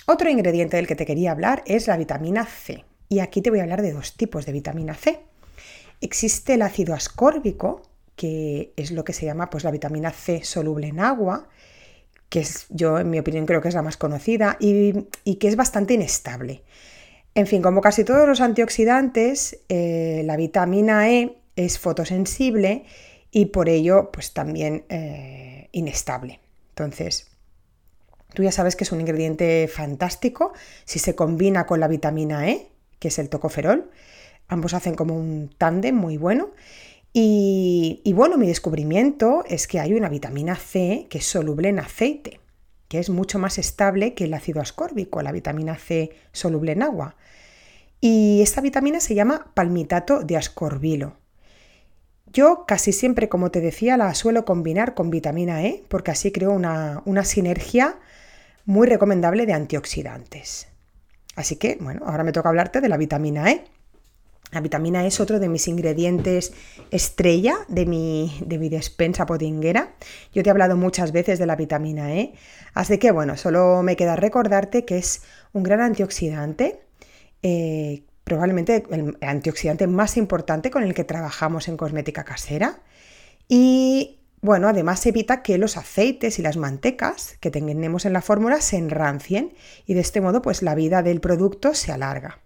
Otro 0.07 0.29
ingrediente 0.29 0.77
del 0.77 0.89
que 0.89 0.97
te 0.97 1.07
quería 1.07 1.31
hablar 1.31 1.63
es 1.67 1.87
la 1.87 1.97
vitamina 1.97 2.45
C. 2.45 2.85
Y 3.09 3.21
aquí 3.21 3.43
te 3.43 3.51
voy 3.51 3.61
a 3.61 3.63
hablar 3.63 3.81
de 3.81 3.93
dos 3.93 4.17
tipos 4.17 4.45
de 4.45 4.51
vitamina 4.51 4.95
C. 4.95 5.21
Existe 6.01 6.55
el 6.55 6.63
ácido 6.63 6.95
ascórbico, 6.95 7.83
que 8.17 8.73
es 8.77 8.91
lo 8.91 9.05
que 9.05 9.13
se 9.13 9.25
llama 9.25 9.49
pues, 9.51 9.63
la 9.63 9.71
vitamina 9.71 10.11
C 10.11 10.43
soluble 10.43 10.89
en 10.89 10.99
agua, 10.99 11.49
que 12.31 12.41
es, 12.41 12.67
yo 12.71 12.99
en 12.99 13.11
mi 13.11 13.19
opinión 13.19 13.45
creo 13.45 13.61
que 13.61 13.69
es 13.69 13.75
la 13.75 13.83
más 13.83 13.97
conocida 13.97 14.57
y, 14.59 15.05
que 15.39 15.49
es 15.49 15.57
bastante 15.57 15.95
inestable. 15.95 16.63
En 17.35 17.47
fin, 17.47 17.61
como 17.61 17.81
casi 17.81 18.05
todos 18.05 18.27
los 18.27 18.41
antioxidantes, 18.41 19.59
eh, 19.69 20.23
la 20.25 20.37
vitamina 20.37 21.11
E 21.11 21.37
es 21.57 21.79
fotosensible 21.79 22.85
y 23.31 23.47
por 23.47 23.69
ello 23.69 24.11
pues 24.13 24.33
también 24.33 24.85
eh, 24.89 25.69
inestable. 25.73 26.41
Entonces, 26.71 27.27
tú 28.33 28.45
ya 28.45 28.53
sabes 28.53 28.77
que 28.77 28.85
es 28.85 28.93
un 28.93 29.01
ingrediente 29.01 29.69
fantástico 29.69 30.53
si 30.85 31.01
se 31.01 31.15
combina 31.15 31.67
con 31.67 31.81
la 31.81 31.89
vitamina 31.89 32.49
E, 32.49 32.69
que 33.01 33.09
es 33.09 33.19
el 33.19 33.29
tocoferol. 33.29 33.91
Ambos 34.47 34.75
hacen 34.75 34.95
como 34.95 35.17
un 35.17 35.53
tándem 35.59 35.97
muy 35.97 36.17
bueno. 36.17 36.51
Y, 37.13 38.13
bueno, 38.15 38.39
mi 38.39 38.47
descubrimiento 38.47 39.45
es 39.49 39.67
que 39.67 39.81
hay 39.81 39.95
una 39.95 40.09
vitamina 40.09 40.55
C 40.55 41.07
que 41.11 41.19
es 41.19 41.27
soluble 41.27 41.69
en 41.69 41.81
aceite, 41.81 42.41
que 42.89 42.99
es 43.01 43.11
mucho 43.11 43.39
más 43.39 43.59
estable 43.59 44.15
que 44.15 44.25
el 44.25 44.35
ácido 44.35 44.61
ascórbico, 44.61 45.23
la 45.23 45.33
vitamina 45.33 45.77
C 45.77 46.11
soluble 46.33 46.73
en 46.73 46.83
agua. 46.83 47.17
Y 48.01 48.41
esta 48.43 48.61
vitamina 48.61 49.01
se 49.01 49.15
llama 49.15 49.51
palmitato 49.55 50.21
de 50.21 50.37
ascorbilo. 50.37 51.17
Yo 52.33 52.65
casi 52.65 52.93
siempre, 52.93 53.29
como 53.29 53.51
te 53.51 53.61
decía, 53.61 53.97
la 53.97 54.15
suelo 54.15 54.45
combinar 54.45 54.95
con 54.95 55.11
vitamina 55.11 55.65
E 55.65 55.83
porque 55.89 56.13
así 56.13 56.31
creo 56.31 56.53
una, 56.53 57.03
una 57.05 57.25
sinergia 57.25 57.99
muy 58.65 58.87
recomendable 58.87 59.47
de 59.47 59.53
antioxidantes. 59.53 60.69
Así 61.35 61.57
que, 61.57 61.77
bueno, 61.81 62.03
ahora 62.07 62.23
me 62.23 62.33
toca 62.33 62.49
hablarte 62.49 62.81
de 62.81 62.89
la 62.89 62.97
vitamina 62.97 63.51
E. 63.51 63.65
La 64.53 64.61
vitamina 64.61 65.05
E 65.05 65.07
es 65.07 65.21
otro 65.21 65.39
de 65.39 65.49
mis 65.49 65.69
ingredientes 65.69 66.53
estrella 66.91 67.55
de 67.69 67.87
mi, 67.87 68.37
de 68.45 68.59
mi 68.59 68.69
despensa 68.69 69.27
podinguera. 69.27 69.95
Yo 70.33 70.43
te 70.43 70.49
he 70.49 70.51
hablado 70.51 70.77
muchas 70.77 71.13
veces 71.13 71.39
de 71.39 71.47
la 71.47 71.57
vitamina 71.57 72.15
E, 72.15 72.35
así 72.75 72.99
que 72.99 73.13
bueno, 73.13 73.37
solo 73.37 73.83
me 73.83 73.97
queda 73.97 74.17
recordarte 74.17 74.85
que 74.85 74.99
es 74.99 75.23
un 75.53 75.63
gran 75.63 75.81
antioxidante, 75.81 76.81
eh, 77.43 78.03
probablemente 78.25 78.85
el 78.91 79.17
antioxidante 79.21 79.87
más 79.87 80.17
importante 80.17 80.71
con 80.71 80.83
el 80.83 80.95
que 80.95 81.05
trabajamos 81.05 81.69
en 81.69 81.77
cosmética 81.77 82.25
casera. 82.25 82.81
Y 83.49 84.21
bueno, 84.43 84.69
además 84.69 85.05
evita 85.07 85.43
que 85.43 85.59
los 85.59 85.77
aceites 85.77 86.39
y 86.39 86.43
las 86.43 86.57
mantecas 86.57 87.37
que 87.41 87.51
tenemos 87.51 88.07
en 88.07 88.13
la 88.13 88.23
fórmula 88.23 88.61
se 88.61 88.79
enrancien 88.79 89.53
y 89.87 89.95
de 89.95 90.01
este 90.01 90.21
modo 90.21 90.43
pues 90.43 90.63
la 90.63 90.75
vida 90.75 91.03
del 91.03 91.21
producto 91.21 91.75
se 91.75 91.93
alarga. 91.93 92.41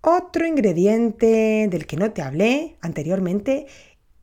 Otro 0.00 0.46
ingrediente 0.46 1.66
del 1.68 1.86
que 1.86 1.96
no 1.96 2.12
te 2.12 2.22
hablé 2.22 2.76
anteriormente 2.80 3.66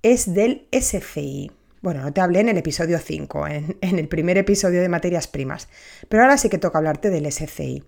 es 0.02 0.34
del 0.34 0.68
SCI. 0.72 1.52
Bueno, 1.82 2.02
no 2.02 2.14
te 2.14 2.22
hablé 2.22 2.40
en 2.40 2.50
el 2.50 2.58
episodio 2.58 2.98
5, 2.98 3.48
en, 3.48 3.78
el 3.82 4.08
primer 4.08 4.38
episodio 4.38 4.82
de 4.82 4.90
materias 4.90 5.28
primas, 5.28 5.68
pero 6.08 6.24
ahora 6.24 6.38
sí 6.38 6.50
que 6.50 6.58
toca 6.58 6.78
hablarte 6.78 7.10
del 7.10 7.30
SCI. 7.32 7.84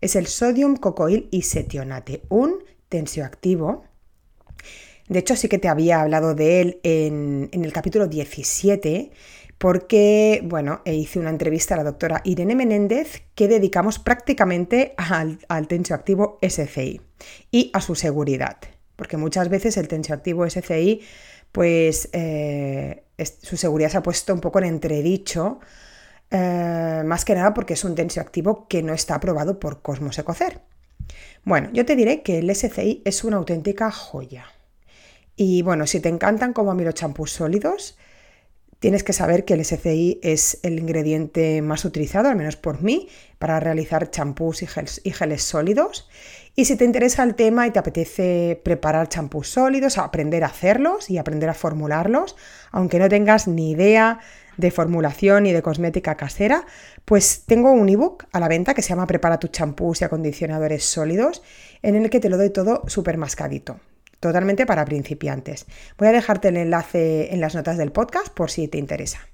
Es 0.00 0.16
el 0.16 0.26
sodium 0.26 0.76
cocoil 0.76 1.28
isetionate, 1.30 2.22
un 2.28 2.62
tensioactivo. 2.88 3.84
De 5.08 5.18
hecho, 5.18 5.34
sí 5.34 5.48
que 5.48 5.58
te 5.58 5.68
había 5.68 6.00
hablado 6.00 6.34
de 6.34 6.60
él 6.60 6.80
en, 6.82 7.48
en 7.52 7.64
el 7.64 7.72
capítulo 7.72 8.06
17, 8.06 9.10
porque, 9.60 10.40
bueno, 10.42 10.80
e 10.86 10.94
hice 10.94 11.18
una 11.18 11.28
entrevista 11.28 11.74
a 11.74 11.76
la 11.76 11.84
doctora 11.84 12.22
Irene 12.24 12.54
Menéndez 12.54 13.24
que 13.34 13.46
dedicamos 13.46 13.98
prácticamente 13.98 14.94
al, 14.96 15.66
tensioactivo 15.68 16.38
SCI 16.40 17.02
y 17.50 17.70
a 17.74 17.82
su 17.82 17.94
seguridad, 17.94 18.56
porque 18.96 19.18
muchas 19.18 19.50
veces 19.50 19.76
el 19.76 19.86
tensioactivo 19.86 20.48
SCI, 20.48 21.02
pues 21.52 22.08
eh, 22.14 23.04
su 23.42 23.58
seguridad 23.58 23.90
se 23.90 23.98
ha 23.98 24.02
puesto 24.02 24.32
un 24.32 24.40
poco 24.40 24.60
en 24.60 24.64
entredicho, 24.64 25.60
eh, 26.30 27.02
más 27.04 27.26
que 27.26 27.34
nada 27.34 27.52
porque 27.52 27.74
es 27.74 27.84
un 27.84 27.94
tensioactivo 27.94 28.66
que 28.66 28.82
no 28.82 28.94
está 28.94 29.16
aprobado 29.16 29.60
por 29.60 29.82
Cosmos 29.82 30.18
Ecocer. 30.18 30.62
Bueno, 31.44 31.68
yo 31.74 31.84
te 31.84 31.96
diré 31.96 32.22
que 32.22 32.38
el 32.38 32.48
SCI 32.48 33.02
es 33.04 33.24
una 33.24 33.36
auténtica 33.36 33.90
joya. 33.90 34.46
Y 35.36 35.60
bueno, 35.60 35.86
si 35.86 36.00
te 36.00 36.08
encantan 36.08 36.54
como 36.54 36.70
a 36.70 36.74
mí 36.74 36.82
los 36.82 36.94
champús 36.94 37.32
sólidos, 37.32 37.98
Tienes 38.80 39.04
que 39.04 39.12
saber 39.12 39.44
que 39.44 39.52
el 39.52 39.62
SCI 39.62 40.20
es 40.22 40.58
el 40.62 40.78
ingrediente 40.78 41.60
más 41.60 41.84
utilizado, 41.84 42.30
al 42.30 42.36
menos 42.36 42.56
por 42.56 42.80
mí, 42.80 43.08
para 43.38 43.60
realizar 43.60 44.10
champús 44.10 44.62
y, 44.62 44.66
geles 45.12 45.42
sólidos. 45.42 46.08
Y 46.56 46.64
si 46.64 46.76
te 46.76 46.86
interesa 46.86 47.22
el 47.22 47.34
tema 47.34 47.66
y 47.66 47.72
te 47.72 47.78
apetece 47.78 48.58
preparar 48.64 49.10
champús 49.10 49.50
sólidos, 49.50 49.98
aprender 49.98 50.44
a 50.44 50.46
hacerlos 50.46 51.10
y 51.10 51.18
aprender 51.18 51.50
a 51.50 51.54
formularlos, 51.54 52.36
aunque 52.70 52.98
no 52.98 53.10
tengas 53.10 53.46
ni 53.48 53.72
idea 53.72 54.20
de 54.56 54.70
formulación 54.70 55.44
y 55.44 55.52
de 55.52 55.60
cosmética 55.60 56.16
casera, 56.16 56.64
pues 57.04 57.44
tengo 57.46 57.72
un 57.72 57.90
ebook 57.90 58.24
a 58.32 58.40
la 58.40 58.48
venta 58.48 58.72
que 58.72 58.80
se 58.80 58.88
llama 58.88 59.06
Prepara 59.06 59.38
tus 59.38 59.52
champús 59.52 60.00
y 60.00 60.04
acondicionadores 60.04 60.84
sólidos, 60.84 61.42
en 61.82 61.96
el 61.96 62.08
que 62.08 62.18
te 62.18 62.30
lo 62.30 62.38
doy 62.38 62.48
todo 62.48 62.82
súper 62.86 63.18
mascadito 63.18 63.78
totalmente 64.20 64.66
para 64.66 64.84
principiantes. 64.84 65.66
Voy 65.98 66.08
a 66.08 66.12
dejarte 66.12 66.48
el 66.48 66.58
enlace 66.58 67.32
en 67.32 67.40
las 67.40 67.54
notas 67.54 67.78
del 67.78 67.90
podcast 67.90 68.28
por 68.28 68.50
si 68.50 68.68
te 68.68 68.78
interesa. 68.78 69.26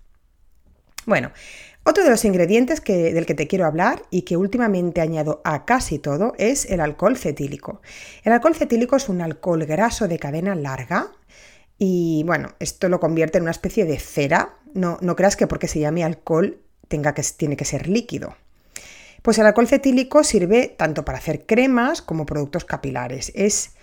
Bueno, 1.05 1.31
otro 1.85 2.03
de 2.03 2.11
los 2.11 2.25
ingredientes 2.25 2.81
que, 2.81 3.13
del 3.13 3.27
que 3.27 3.35
te 3.35 3.47
quiero 3.47 3.67
hablar 3.67 4.03
y 4.11 4.23
que 4.23 4.37
últimamente 4.37 5.01
añado 5.01 5.41
a 5.45 5.65
casi 5.65 5.99
todo 5.99 6.33
es 6.39 6.69
el 6.71 6.81
alcohol 6.81 7.17
cetílico. 7.17 7.81
El 8.25 8.33
alcohol 8.33 8.57
cetílico 8.57 8.97
es 8.97 9.09
un 9.09 9.21
alcohol 9.21 9.65
graso 9.67 10.09
de 10.09 10.19
cadena 10.19 10.55
larga 10.55 11.13
y 11.79 12.25
bueno, 12.25 12.55
esto 12.59 12.89
lo 12.89 12.99
convierte 12.99 13.39
en 13.39 13.43
una 13.43 13.51
especie 13.53 13.85
de 13.85 13.99
cera. 13.99 14.57
No, 14.75 14.99
no 15.01 15.15
creas 15.15 15.37
que 15.37 15.47
porque 15.47 15.69
se 15.69 15.79
llame 15.79 16.03
alcohol 16.03 16.61
tenga 16.89 17.15
que, 17.15 17.23
tiene 17.37 17.57
que 17.57 17.65
ser 17.65 17.89
líquido. 17.89 18.35
Pues 19.23 19.39
el 19.39 19.47
alcohol 19.47 19.67
cetílico 19.67 20.25
sirve 20.25 20.75
tanto 20.77 21.05
para 21.05 21.19
hacer 21.19 21.47
cremas 21.47 22.03
como 22.03 22.27
productos 22.27 22.65
capilares. 22.65 23.33
Es 23.35 23.77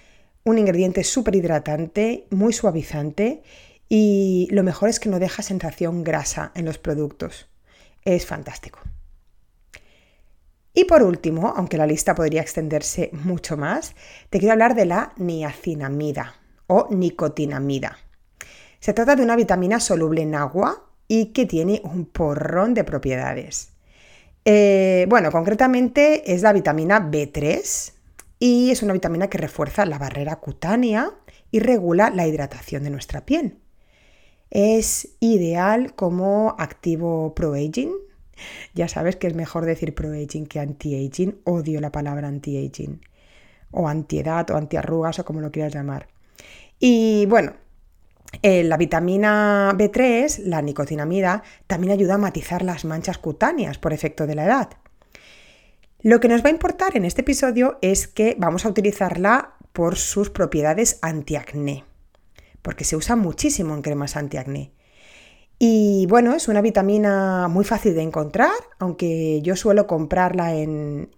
un 0.44 0.58
ingrediente 0.58 1.04
súper 1.04 1.36
hidratante, 1.36 2.28
muy 2.30 2.54
suavizante 2.54 3.44
y 3.90 4.48
lo 4.52 4.64
mejor 4.64 4.90
es 4.90 5.00
que 5.00 5.10
no 5.10 5.20
deja 5.20 5.44
sensación 5.44 6.04
grasa 6.04 6.52
en 6.56 6.66
los 6.66 6.78
productos. 6.78 7.48
Es 8.04 8.26
fantástico. 8.26 8.80
Y 10.74 10.86
por 10.86 11.04
último, 11.04 11.54
aunque 11.56 11.78
la 11.78 11.86
lista 11.86 12.16
podría 12.16 12.42
extenderse 12.42 13.12
mucho 13.14 13.58
más, 13.58 13.96
te 14.30 14.40
quiero 14.40 14.54
hablar 14.54 14.76
de 14.76 14.86
la 14.86 15.14
niacinamida 15.18 16.36
o 16.68 16.88
nicotinamida. 16.90 17.98
Se 18.80 18.94
trata 18.94 19.16
de 19.16 19.24
una 19.24 19.36
vitamina 19.36 19.80
soluble 19.80 20.24
en 20.24 20.36
agua 20.36 20.90
y 21.08 21.28
que 21.28 21.46
tiene 21.46 21.82
un 21.84 22.06
porrón 22.06 22.74
de 22.74 22.84
propiedades. 22.84 23.70
Eh, 24.46 25.06
bueno, 25.08 25.32
concretamente 25.32 26.34
es 26.34 26.42
la 26.42 26.52
vitamina 26.52 27.00
B3, 27.00 27.94
y 28.46 28.72
es 28.72 28.84
una 28.84 28.92
vitamina 28.92 29.30
que 29.30 29.38
refuerza 29.38 29.86
la 29.86 29.98
barrera 29.98 30.36
cutánea 30.36 31.12
y 31.50 31.62
regula 31.62 32.10
la 32.10 32.28
hidratación 32.28 32.84
de 32.84 32.90
nuestra 32.90 33.26
piel. 33.26 33.60
Es 34.50 35.16
ideal 35.22 35.96
como 35.96 36.54
activo 36.60 37.34
pro-aging. 37.36 37.94
Ya 38.74 38.90
sabes 38.90 39.16
que 39.16 39.28
es 39.28 39.34
mejor 39.34 39.64
decir 39.64 39.96
pro-aging 39.96 40.46
que 40.46 40.60
anti-aging. 40.60 41.40
Odio 41.46 41.80
la 41.80 41.94
palabra 41.94 42.28
anti-aging. 42.28 43.00
O 43.72 43.88
antiedad 43.88 44.52
o 44.52 44.58
antiarrugas 44.58 45.20
o 45.20 45.24
como 45.24 45.40
lo 45.40 45.50
quieras 45.50 45.74
llamar. 45.74 46.10
Y 46.80 47.26
bueno, 47.28 47.54
eh, 48.42 48.66
la 48.66 48.76
vitamina 48.76 49.72
B3, 49.74 50.40
la 50.40 50.62
nicotinamida, 50.62 51.44
también 51.66 51.94
ayuda 51.94 52.16
a 52.16 52.18
matizar 52.18 52.62
las 52.62 52.84
manchas 52.84 53.20
cutáneas 53.20 53.78
por 53.78 53.94
efecto 53.94 54.28
de 54.28 54.36
la 54.36 54.44
edad. 54.44 54.70
Lo 56.06 56.20
que 56.20 56.28
nos 56.28 56.44
va 56.44 56.50
a 56.50 56.52
importar 56.52 56.98
en 56.98 57.06
este 57.06 57.22
episodio 57.22 57.78
es 57.82 58.10
que 58.10 58.36
vamos 58.38 58.66
a 58.66 58.70
utilizarla 58.70 59.54
por 59.72 59.96
sus 59.96 60.30
propiedades 60.30 61.00
antiacné, 61.02 61.86
porque 62.62 62.84
se 62.84 62.98
usa 62.98 63.16
muchísimo 63.16 63.74
en 63.74 63.82
cremas 63.82 64.18
antiacné. 64.18 64.74
Y 65.60 66.06
bueno, 66.08 66.36
es 66.36 66.50
una 66.50 66.60
vitamina 66.60 67.48
muy 67.48 67.64
fácil 67.64 67.96
de 67.96 68.02
encontrar, 68.02 68.52
aunque 68.80 69.42
yo 69.44 69.56
suelo 69.56 69.88
comprarla 69.88 70.54
en, 70.56 71.10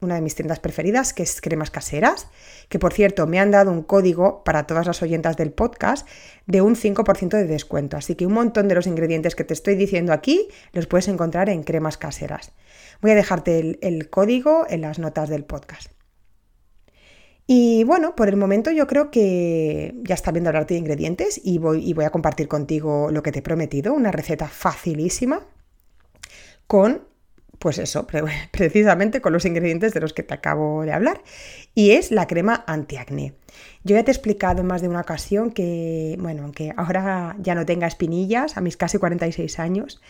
una 0.00 0.14
de 0.14 0.22
mis 0.22 0.34
tiendas 0.34 0.58
preferidas, 0.58 1.12
que 1.12 1.22
es 1.22 1.42
Cremas 1.42 1.70
Caseras, 1.70 2.28
que 2.70 2.78
por 2.78 2.94
cierto 2.94 3.26
me 3.26 3.40
han 3.40 3.50
dado 3.50 3.70
un 3.70 3.82
código 3.82 4.42
para 4.42 4.66
todas 4.66 4.86
las 4.86 5.02
oyentas 5.02 5.36
del 5.36 5.52
podcast 5.52 6.08
de 6.46 6.62
un 6.62 6.76
5% 6.76 7.28
de 7.28 7.46
descuento. 7.46 7.98
Así 7.98 8.14
que 8.14 8.24
un 8.24 8.32
montón 8.32 8.68
de 8.68 8.74
los 8.74 8.86
ingredientes 8.86 9.34
que 9.34 9.44
te 9.44 9.52
estoy 9.52 9.74
diciendo 9.74 10.14
aquí 10.14 10.48
los 10.72 10.86
puedes 10.86 11.08
encontrar 11.08 11.50
en 11.50 11.62
Cremas 11.62 11.98
Caseras. 11.98 12.52
Voy 13.04 13.10
a 13.10 13.16
dejarte 13.16 13.78
el, 13.82 14.08
código 14.08 14.64
en 14.66 14.80
las 14.80 14.98
notas 14.98 15.28
del 15.28 15.44
podcast. 15.44 15.92
Y 17.46 17.84
bueno, 17.84 18.16
por 18.16 18.30
el 18.30 18.36
momento 18.36 18.70
yo 18.70 18.86
creo 18.86 19.10
que 19.10 19.94
ya 20.04 20.14
está 20.14 20.30
viendo 20.30 20.48
hablarte 20.48 20.72
de 20.72 20.80
ingredientes 20.80 21.38
y 21.44 21.58
voy, 21.58 21.86
y 21.86 21.92
voy 21.92 22.06
a 22.06 22.10
compartir 22.10 22.48
contigo 22.48 23.10
lo 23.10 23.22
que 23.22 23.30
te 23.30 23.40
he 23.40 23.42
prometido, 23.42 23.92
una 23.92 24.10
receta 24.10 24.48
facilísima 24.48 25.42
con 26.66 27.06
pues 27.58 27.76
eso, 27.76 28.06
precisamente 28.50 29.20
con 29.20 29.34
los 29.34 29.44
ingredientes 29.44 29.92
de 29.92 30.00
los 30.00 30.14
que 30.14 30.22
te 30.22 30.32
acabo 30.32 30.80
de 30.84 30.94
hablar. 30.94 31.22
Y 31.74 31.90
es 31.90 32.10
la 32.10 32.26
crema 32.26 32.64
antiacné. 32.66 33.34
Yo 33.82 33.96
ya 33.96 34.02
te 34.02 34.12
he 34.12 34.14
explicado 34.14 34.62
en 34.62 34.66
más 34.66 34.80
de 34.80 34.88
una 34.88 35.02
ocasión 35.02 35.50
que, 35.50 36.16
bueno, 36.20 36.44
aunque 36.44 36.72
ahora 36.74 37.36
ya 37.38 37.54
no 37.54 37.66
tenga 37.66 37.86
espinillas, 37.86 38.56
a 38.56 38.62
mis 38.62 38.78
casi 38.78 38.96
46 38.96 39.58
años, 39.58 40.00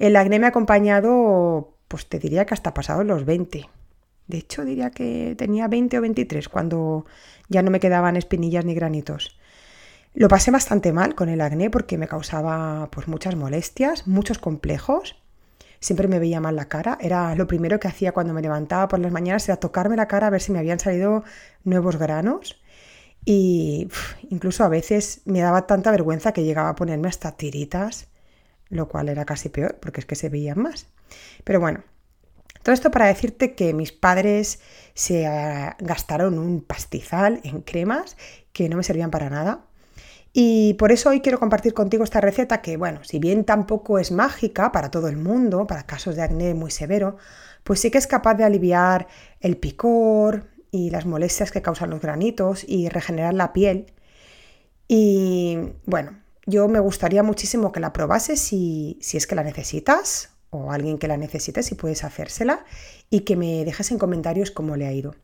el 0.00 0.16
acné 0.16 0.40
me 0.40 0.46
ha 0.46 0.48
acompañado, 0.48 1.76
pues 1.90 2.06
te 2.06 2.20
diría 2.20 2.46
que 2.46 2.54
hasta 2.54 2.72
pasado 2.72 3.02
los 3.02 3.24
20. 3.24 3.68
De 4.28 4.38
hecho, 4.38 4.64
diría 4.64 4.90
que 4.90 5.34
tenía 5.36 5.66
20 5.66 5.98
o 5.98 6.00
23 6.02 6.48
cuando 6.48 7.04
ya 7.48 7.62
no 7.62 7.72
me 7.72 7.80
quedaban 7.80 8.16
espinillas 8.16 8.64
ni 8.64 8.74
granitos. 8.74 9.36
Lo 10.14 10.28
pasé 10.28 10.52
bastante 10.52 10.92
mal 10.92 11.16
con 11.16 11.28
el 11.28 11.40
acné 11.40 11.68
porque 11.68 11.98
me 11.98 12.06
causaba 12.06 12.88
pues 12.92 13.08
muchas 13.08 13.34
molestias, 13.34 14.06
muchos 14.06 14.38
complejos 14.38 15.16
siempre 15.80 16.08
me 16.08 16.18
veía 16.20 16.40
mal 16.40 16.56
la 16.56 16.68
cara. 16.68 16.96
Era 17.00 17.34
lo 17.34 17.46
primero 17.46 17.80
que 17.80 17.88
hacía 17.88 18.12
cuando 18.12 18.34
me 18.34 18.42
levantaba 18.42 18.86
por 18.86 19.00
las 19.00 19.10
mañanas, 19.10 19.48
era 19.48 19.56
tocarme 19.56 19.96
la 19.96 20.06
cara 20.06 20.28
a 20.28 20.30
ver 20.30 20.40
si 20.40 20.52
me 20.52 20.58
habían 20.60 20.78
salido 20.78 21.24
nuevos 21.64 21.96
granos. 21.96 22.60
Y 23.24 23.88
incluso 24.30 24.64
a 24.64 24.68
veces 24.68 25.22
me 25.24 25.40
daba 25.40 25.66
tanta 25.66 25.90
vergüenza 25.90 26.32
que 26.32 26.44
llegaba 26.44 26.70
a 26.70 26.76
ponerme 26.76 27.08
hasta 27.08 27.32
tiritas, 27.32 28.08
lo 28.68 28.88
cual 28.88 29.08
era 29.08 29.24
casi 29.24 29.48
peor 29.48 29.78
porque 29.80 30.00
es 30.00 30.06
que 30.06 30.14
se 30.14 30.28
veían 30.28 30.60
más. 30.60 30.86
Pero 31.44 31.60
bueno, 31.60 31.82
todo 32.62 32.74
esto 32.74 32.90
para 32.90 33.06
decirte 33.06 33.54
que 33.54 33.72
mis 33.72 33.92
padres 33.92 34.60
se 34.94 35.26
ah, 35.26 35.76
gastaron 35.80 36.38
un 36.38 36.60
pastizal 36.60 37.40
en 37.44 37.62
cremas 37.62 38.16
que 38.52 38.68
no 38.68 38.76
me 38.76 38.82
servían 38.82 39.10
para 39.10 39.30
nada. 39.30 39.64
Y 40.32 40.74
por 40.74 40.92
eso 40.92 41.10
hoy 41.10 41.20
quiero 41.20 41.40
compartir 41.40 41.74
contigo 41.74 42.04
esta 42.04 42.20
receta 42.20 42.62
que, 42.62 42.76
bueno, 42.76 43.02
si 43.02 43.18
bien 43.18 43.44
tampoco 43.44 43.98
es 43.98 44.12
mágica 44.12 44.70
para 44.72 44.90
todo 44.90 45.08
el 45.08 45.16
mundo, 45.16 45.66
para 45.66 45.86
casos 45.86 46.16
de 46.16 46.22
acné 46.22 46.54
muy 46.54 46.70
severo, 46.70 47.16
pues 47.64 47.80
sí 47.80 47.90
que 47.90 47.98
es 47.98 48.06
capaz 48.06 48.34
de 48.34 48.44
aliviar 48.44 49.08
el 49.40 49.56
picor 49.56 50.46
y 50.70 50.90
las 50.90 51.06
molestias 51.06 51.50
que 51.50 51.62
causan 51.62 51.90
los 51.90 52.00
granitos 52.00 52.64
y 52.66 52.88
regenerar 52.88 53.34
la 53.34 53.52
piel. 53.52 53.92
Y 54.86 55.58
bueno, 55.86 56.20
yo 56.46 56.68
me 56.68 56.80
gustaría 56.80 57.22
muchísimo 57.22 57.72
que 57.72 57.80
la 57.80 57.92
probases 57.92 58.40
si, 58.40 58.98
si 59.00 59.16
es 59.16 59.26
que 59.26 59.34
la 59.34 59.42
necesitas 59.42 60.30
o 60.50 60.72
alguien 60.72 60.98
que 60.98 61.08
la 61.08 61.16
necesite, 61.16 61.62
si 61.62 61.74
puedes 61.74 62.04
hacérsela, 62.04 62.64
y 63.08 63.20
que 63.20 63.36
me 63.36 63.64
dejes 63.64 63.90
en 63.90 63.98
comentarios 63.98 64.50
cómo 64.50 64.76
le 64.76 64.86
ha 64.86 64.92
ido. 64.92 65.14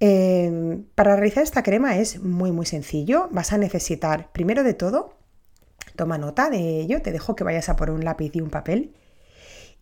Em, 0.00 0.84
para 0.94 1.14
realizar 1.14 1.42
esta 1.42 1.62
crema 1.62 1.98
es 1.98 2.22
muy 2.22 2.52
muy 2.52 2.64
sencillo. 2.66 3.28
Vas 3.30 3.52
a 3.52 3.58
necesitar, 3.58 4.32
primero 4.32 4.64
de 4.64 4.74
todo, 4.74 5.14
toma 5.96 6.16
nota 6.18 6.48
de 6.48 6.80
ello, 6.80 7.02
te 7.02 7.12
dejo 7.12 7.36
que 7.36 7.44
vayas 7.44 7.68
a 7.68 7.76
por 7.76 7.90
un 7.90 8.04
lápiz 8.04 8.34
y 8.34 8.40
un 8.40 8.50
papel. 8.50 8.94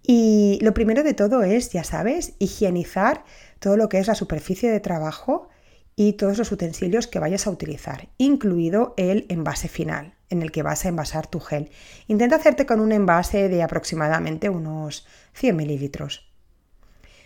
Y 0.03 0.59
lo 0.63 0.75
primero 0.75 1.03
de 1.05 1.15
todo 1.15 1.43
es, 1.43 1.71
ya 1.71 1.85
sabes, 1.85 2.35
higienizar 2.39 3.25
todo 3.61 3.77
lo 3.77 3.89
que 3.89 3.99
es 3.99 4.07
la 4.09 4.15
superficie 4.15 4.71
de 4.71 4.81
trabajo 4.81 5.49
y 5.97 6.15
todos 6.15 6.39
los 6.39 6.51
utensilios 6.53 7.07
que 7.07 7.19
vayas 7.19 7.47
a 7.47 7.51
utilizar, 7.51 8.09
incluido 8.19 8.95
el 8.97 9.27
envase 9.29 9.69
final 9.69 10.18
en 10.31 10.43
el 10.43 10.53
que 10.53 10.63
vas 10.63 10.85
a 10.85 10.89
envasar 10.89 11.27
tu 11.27 11.41
gel. 11.41 11.71
Intenta 12.07 12.37
hacerte 12.37 12.67
con 12.67 12.81
un 12.81 12.93
envase 12.93 13.49
de 13.49 13.63
aproximadamente 13.63 14.49
unos 14.49 15.07
100 15.35 15.57
mililitros. 15.57 16.33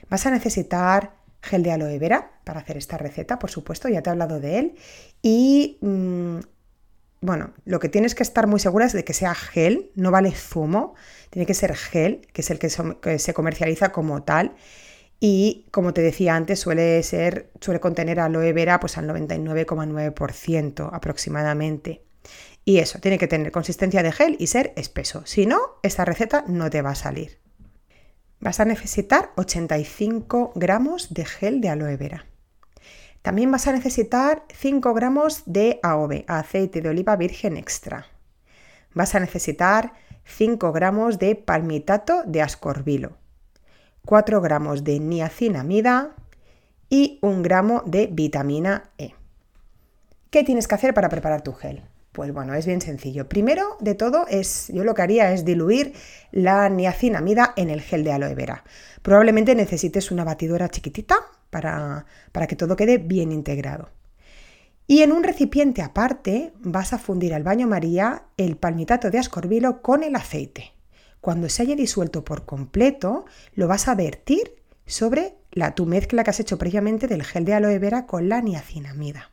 Vas 0.08 0.26
a 0.26 0.30
necesitar 0.30 1.14
gel 1.40 1.62
de 1.62 1.72
aloe 1.72 1.98
vera 1.98 2.30
para 2.44 2.60
hacer 2.60 2.76
esta 2.76 2.98
receta, 2.98 3.38
por 3.38 3.50
supuesto, 3.50 3.88
ya 3.88 4.02
te 4.02 4.10
he 4.10 4.12
hablado 4.12 4.40
de 4.40 4.58
él. 4.58 4.74
Y 5.22 5.78
mm, 5.80 6.38
bueno, 7.20 7.52
lo 7.64 7.78
que 7.80 7.88
tienes 7.88 8.14
que 8.14 8.22
estar 8.22 8.46
muy 8.46 8.60
segura 8.60 8.86
es 8.86 8.92
de 8.92 9.04
que 9.04 9.12
sea 9.12 9.34
gel, 9.34 9.90
no 9.94 10.10
vale 10.10 10.32
zumo, 10.32 10.94
tiene 11.30 11.46
que 11.46 11.54
ser 11.54 11.74
gel, 11.74 12.26
que 12.32 12.42
es 12.42 12.50
el 12.50 12.58
que, 12.58 12.68
se 12.68 13.34
comercializa 13.34 13.92
como 13.92 14.22
tal. 14.22 14.56
Y 15.20 15.68
como 15.70 15.94
te 15.94 16.02
decía 16.02 16.34
antes, 16.34 16.58
suele 16.58 17.00
ser, 17.04 17.52
suele 17.60 17.78
contener 17.78 18.18
aloe 18.18 18.52
vera 18.52 18.80
pues 18.80 18.98
al 18.98 19.08
99,9% 19.08 20.90
aproximadamente. 20.92 22.02
Y 22.64 22.78
eso, 22.78 23.00
tiene 23.00 23.18
que 23.18 23.28
tener 23.28 23.50
consistencia 23.50 24.02
de 24.02 24.12
gel 24.12 24.36
y 24.38 24.46
ser 24.46 24.72
espeso. 24.76 25.22
Si 25.26 25.46
no, 25.46 25.60
esta 25.82 26.04
receta 26.04 26.44
no 26.46 26.70
te 26.70 26.82
va 26.82 26.90
a 26.90 26.94
salir 26.94 27.42
vas 28.42 28.58
a 28.58 28.64
necesitar 28.64 29.30
85 29.36 30.52
gramos 30.56 31.14
de 31.14 31.24
gel 31.24 31.60
de 31.60 31.68
aloe 31.68 31.96
vera. 31.96 32.26
También 33.22 33.52
vas 33.52 33.68
a 33.68 33.72
necesitar 33.72 34.42
5 34.52 34.92
gramos 34.94 35.44
de 35.46 35.78
AOV, 35.84 36.24
aceite 36.26 36.80
de 36.80 36.88
oliva 36.88 37.14
virgen 37.14 37.56
extra. 37.56 38.06
Vas 38.94 39.14
a 39.14 39.20
necesitar 39.20 39.92
5 40.24 40.72
gramos 40.72 41.20
de 41.20 41.36
palmitato 41.36 42.24
de 42.26 42.42
ascorbilo, 42.42 43.16
4 44.06 44.40
gramos 44.40 44.82
de 44.82 44.98
niacinamida 44.98 46.16
y 46.90 47.20
1 47.22 47.42
gramo 47.42 47.84
de 47.86 48.08
vitamina 48.08 48.90
E. 48.98 49.14
¿Qué 50.30 50.42
tienes 50.42 50.66
que 50.66 50.74
hacer 50.74 50.94
para 50.94 51.08
preparar 51.08 51.42
tu 51.42 51.52
gel? 51.52 51.84
Pues 52.12 52.32
bueno, 52.32 52.54
es 52.54 52.66
bien 52.66 52.82
sencillo. 52.82 53.26
Primero 53.26 53.76
de 53.80 53.94
todo 53.94 54.26
es, 54.28 54.68
yo 54.68 54.84
lo 54.84 54.94
que 54.94 55.02
haría 55.02 55.32
es 55.32 55.46
diluir 55.46 55.94
la 56.30 56.68
niacinamida 56.68 57.54
en 57.56 57.70
el 57.70 57.80
gel 57.80 58.04
de 58.04 58.12
aloe 58.12 58.34
vera. 58.34 58.64
Probablemente 59.00 59.54
necesites 59.54 60.10
una 60.10 60.22
batidora 60.22 60.68
chiquitita 60.68 61.16
para, 61.48 62.04
para 62.30 62.46
que 62.46 62.56
todo 62.56 62.76
quede 62.76 62.98
bien 62.98 63.32
integrado. 63.32 63.88
Y 64.86 65.00
en 65.00 65.10
un 65.10 65.24
recipiente 65.24 65.80
aparte 65.80 66.52
vas 66.60 66.92
a 66.92 66.98
fundir 66.98 67.32
al 67.32 67.44
baño 67.44 67.66
María 67.66 68.24
el 68.36 68.56
palmitato 68.56 69.10
de 69.10 69.18
ascorbilo 69.18 69.80
con 69.80 70.02
el 70.02 70.14
aceite. 70.14 70.72
Cuando 71.22 71.48
se 71.48 71.62
haya 71.62 71.76
disuelto 71.76 72.24
por 72.24 72.44
completo, 72.44 73.24
lo 73.54 73.68
vas 73.68 73.88
a 73.88 73.94
vertir 73.94 74.56
sobre 74.84 75.36
la, 75.50 75.74
tu 75.74 75.86
mezcla 75.86 76.24
que 76.24 76.30
has 76.30 76.40
hecho 76.40 76.58
previamente 76.58 77.06
del 77.06 77.22
gel 77.22 77.46
de 77.46 77.54
aloe 77.54 77.78
vera 77.78 78.06
con 78.06 78.28
la 78.28 78.42
niacinamida. 78.42 79.31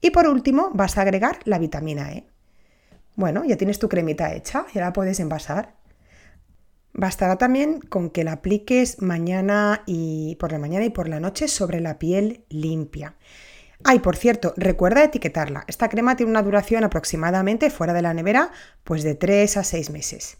Y 0.00 0.10
por 0.10 0.26
último 0.28 0.70
vas 0.74 0.96
a 0.96 1.02
agregar 1.02 1.40
la 1.44 1.58
vitamina 1.58 2.12
E. 2.12 2.26
Bueno, 3.16 3.44
ya 3.44 3.56
tienes 3.56 3.78
tu 3.78 3.88
cremita 3.88 4.32
hecha, 4.34 4.66
ya 4.72 4.80
la 4.80 4.92
puedes 4.92 5.18
envasar. 5.18 5.74
Bastará 6.92 7.36
también 7.36 7.80
con 7.80 8.10
que 8.10 8.24
la 8.24 8.32
apliques 8.32 9.02
mañana 9.02 9.82
y 9.86 10.36
por 10.36 10.52
la 10.52 10.58
mañana 10.58 10.84
y 10.84 10.90
por 10.90 11.08
la 11.08 11.20
noche 11.20 11.48
sobre 11.48 11.80
la 11.80 11.98
piel 11.98 12.44
limpia. 12.48 13.16
Ay, 13.84 14.00
por 14.00 14.16
cierto, 14.16 14.54
recuerda 14.56 15.04
etiquetarla. 15.04 15.64
Esta 15.68 15.88
crema 15.88 16.16
tiene 16.16 16.30
una 16.30 16.42
duración 16.42 16.84
aproximadamente 16.84 17.70
fuera 17.70 17.92
de 17.92 18.02
la 18.02 18.14
nevera, 18.14 18.50
pues 18.84 19.02
de 19.02 19.14
3 19.14 19.56
a 19.56 19.64
6 19.64 19.90
meses. 19.90 20.38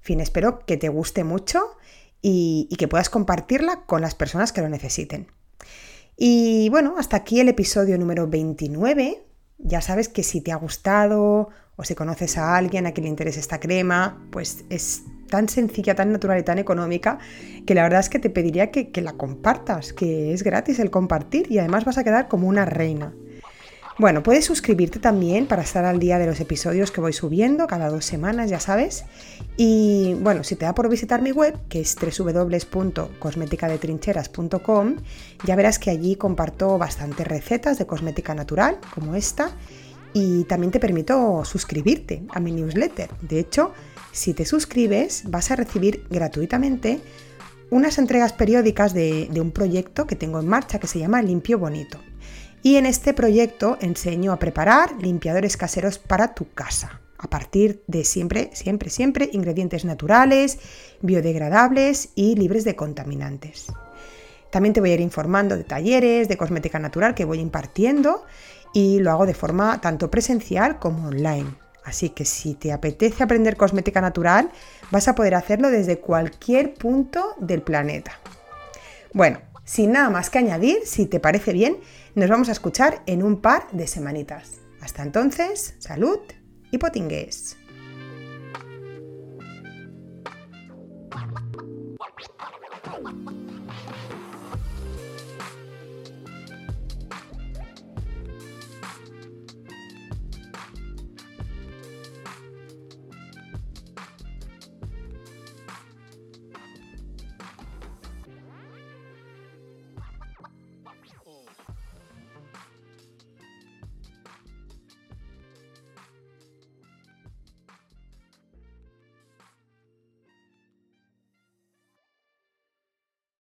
Fin, 0.00 0.20
espero 0.20 0.60
que 0.66 0.76
te 0.76 0.88
guste 0.88 1.22
mucho 1.22 1.76
y 2.20 2.74
que 2.78 2.88
puedas 2.88 3.10
compartirla 3.10 3.82
con 3.86 4.00
las 4.02 4.14
personas 4.14 4.52
que 4.52 4.62
lo 4.62 4.68
necesiten. 4.68 5.28
Y 6.24 6.68
bueno, 6.68 6.94
hasta 6.98 7.16
aquí 7.16 7.40
el 7.40 7.48
episodio 7.48 7.98
número 7.98 8.28
29. 8.28 9.24
Ya 9.58 9.80
sabes 9.80 10.08
que 10.08 10.22
si 10.22 10.40
te 10.40 10.52
ha 10.52 10.56
gustado 10.56 11.48
o 11.74 11.82
si 11.82 11.96
conoces 11.96 12.38
a 12.38 12.56
alguien 12.56 12.86
a 12.86 12.92
quien 12.92 13.06
le 13.06 13.10
interese 13.10 13.40
esta 13.40 13.58
crema, 13.58 14.24
pues 14.30 14.64
es 14.70 15.02
tan 15.28 15.48
sencilla, 15.48 15.96
tan 15.96 16.12
natural 16.12 16.38
y 16.38 16.44
tan 16.44 16.60
económica 16.60 17.18
que 17.66 17.74
la 17.74 17.82
verdad 17.82 17.98
es 17.98 18.08
que 18.08 18.20
te 18.20 18.30
pediría 18.30 18.70
que, 18.70 18.92
que 18.92 19.00
la 19.00 19.14
compartas, 19.14 19.92
que 19.92 20.32
es 20.32 20.44
gratis 20.44 20.78
el 20.78 20.92
compartir 20.92 21.50
y 21.50 21.58
además 21.58 21.84
vas 21.84 21.98
a 21.98 22.04
quedar 22.04 22.28
como 22.28 22.46
una 22.46 22.66
reina. 22.66 23.12
Bueno, 23.98 24.22
puedes 24.22 24.46
suscribirte 24.46 25.00
también 25.00 25.46
para 25.46 25.60
estar 25.62 25.84
al 25.84 25.98
día 25.98 26.18
de 26.18 26.24
los 26.26 26.40
episodios 26.40 26.90
que 26.90 27.02
voy 27.02 27.12
subiendo 27.12 27.66
cada 27.66 27.90
dos 27.90 28.06
semanas, 28.06 28.48
ya 28.48 28.58
sabes. 28.58 29.04
Y 29.58 30.14
bueno, 30.14 30.44
si 30.44 30.56
te 30.56 30.64
da 30.64 30.74
por 30.74 30.88
visitar 30.88 31.20
mi 31.20 31.30
web, 31.30 31.58
que 31.68 31.80
es 31.80 31.94
www.cosmeticadetrincheras.com, 31.96 34.96
ya 35.44 35.56
verás 35.56 35.78
que 35.78 35.90
allí 35.90 36.16
comparto 36.16 36.78
bastantes 36.78 37.28
recetas 37.28 37.78
de 37.78 37.84
cosmética 37.86 38.34
natural, 38.34 38.78
como 38.94 39.14
esta, 39.14 39.50
y 40.14 40.44
también 40.44 40.70
te 40.70 40.80
permito 40.80 41.44
suscribirte 41.44 42.22
a 42.30 42.40
mi 42.40 42.50
newsletter. 42.52 43.10
De 43.20 43.40
hecho, 43.40 43.72
si 44.10 44.32
te 44.32 44.46
suscribes, 44.46 45.24
vas 45.26 45.50
a 45.50 45.56
recibir 45.56 46.06
gratuitamente 46.08 47.00
unas 47.68 47.98
entregas 47.98 48.32
periódicas 48.32 48.94
de, 48.94 49.28
de 49.30 49.42
un 49.42 49.50
proyecto 49.50 50.06
que 50.06 50.16
tengo 50.16 50.40
en 50.40 50.48
marcha 50.48 50.80
que 50.80 50.86
se 50.86 50.98
llama 50.98 51.20
Limpio 51.20 51.58
Bonito. 51.58 51.98
Y 52.62 52.76
en 52.76 52.86
este 52.86 53.12
proyecto 53.12 53.76
enseño 53.80 54.32
a 54.32 54.38
preparar 54.38 54.92
limpiadores 55.00 55.56
caseros 55.56 55.98
para 55.98 56.34
tu 56.34 56.52
casa, 56.52 57.00
a 57.18 57.28
partir 57.28 57.82
de 57.88 58.04
siempre, 58.04 58.50
siempre, 58.52 58.88
siempre 58.88 59.28
ingredientes 59.32 59.84
naturales, 59.84 60.58
biodegradables 61.00 62.10
y 62.14 62.36
libres 62.36 62.64
de 62.64 62.76
contaminantes. 62.76 63.66
También 64.50 64.74
te 64.74 64.80
voy 64.80 64.90
a 64.90 64.94
ir 64.94 65.00
informando 65.00 65.56
de 65.56 65.64
talleres 65.64 66.28
de 66.28 66.36
cosmética 66.36 66.78
natural 66.78 67.14
que 67.14 67.24
voy 67.24 67.40
impartiendo 67.40 68.24
y 68.72 69.00
lo 69.00 69.10
hago 69.10 69.26
de 69.26 69.34
forma 69.34 69.80
tanto 69.80 70.10
presencial 70.10 70.78
como 70.78 71.08
online. 71.08 71.56
Así 71.84 72.10
que 72.10 72.24
si 72.24 72.54
te 72.54 72.72
apetece 72.72 73.24
aprender 73.24 73.56
cosmética 73.56 74.00
natural, 74.00 74.50
vas 74.92 75.08
a 75.08 75.16
poder 75.16 75.34
hacerlo 75.34 75.68
desde 75.68 75.98
cualquier 75.98 76.74
punto 76.74 77.34
del 77.40 77.62
planeta. 77.62 78.20
Bueno, 79.12 79.40
sin 79.64 79.92
nada 79.92 80.10
más 80.10 80.30
que 80.30 80.38
añadir, 80.38 80.78
si 80.84 81.06
te 81.06 81.18
parece 81.20 81.52
bien, 81.52 81.78
nos 82.14 82.28
vamos 82.28 82.48
a 82.48 82.52
escuchar 82.52 83.02
en 83.06 83.22
un 83.22 83.40
par 83.40 83.70
de 83.72 83.86
semanitas. 83.86 84.60
Hasta 84.80 85.02
entonces, 85.02 85.74
salud 85.78 86.18
y 86.70 86.78
potingues. 86.78 87.56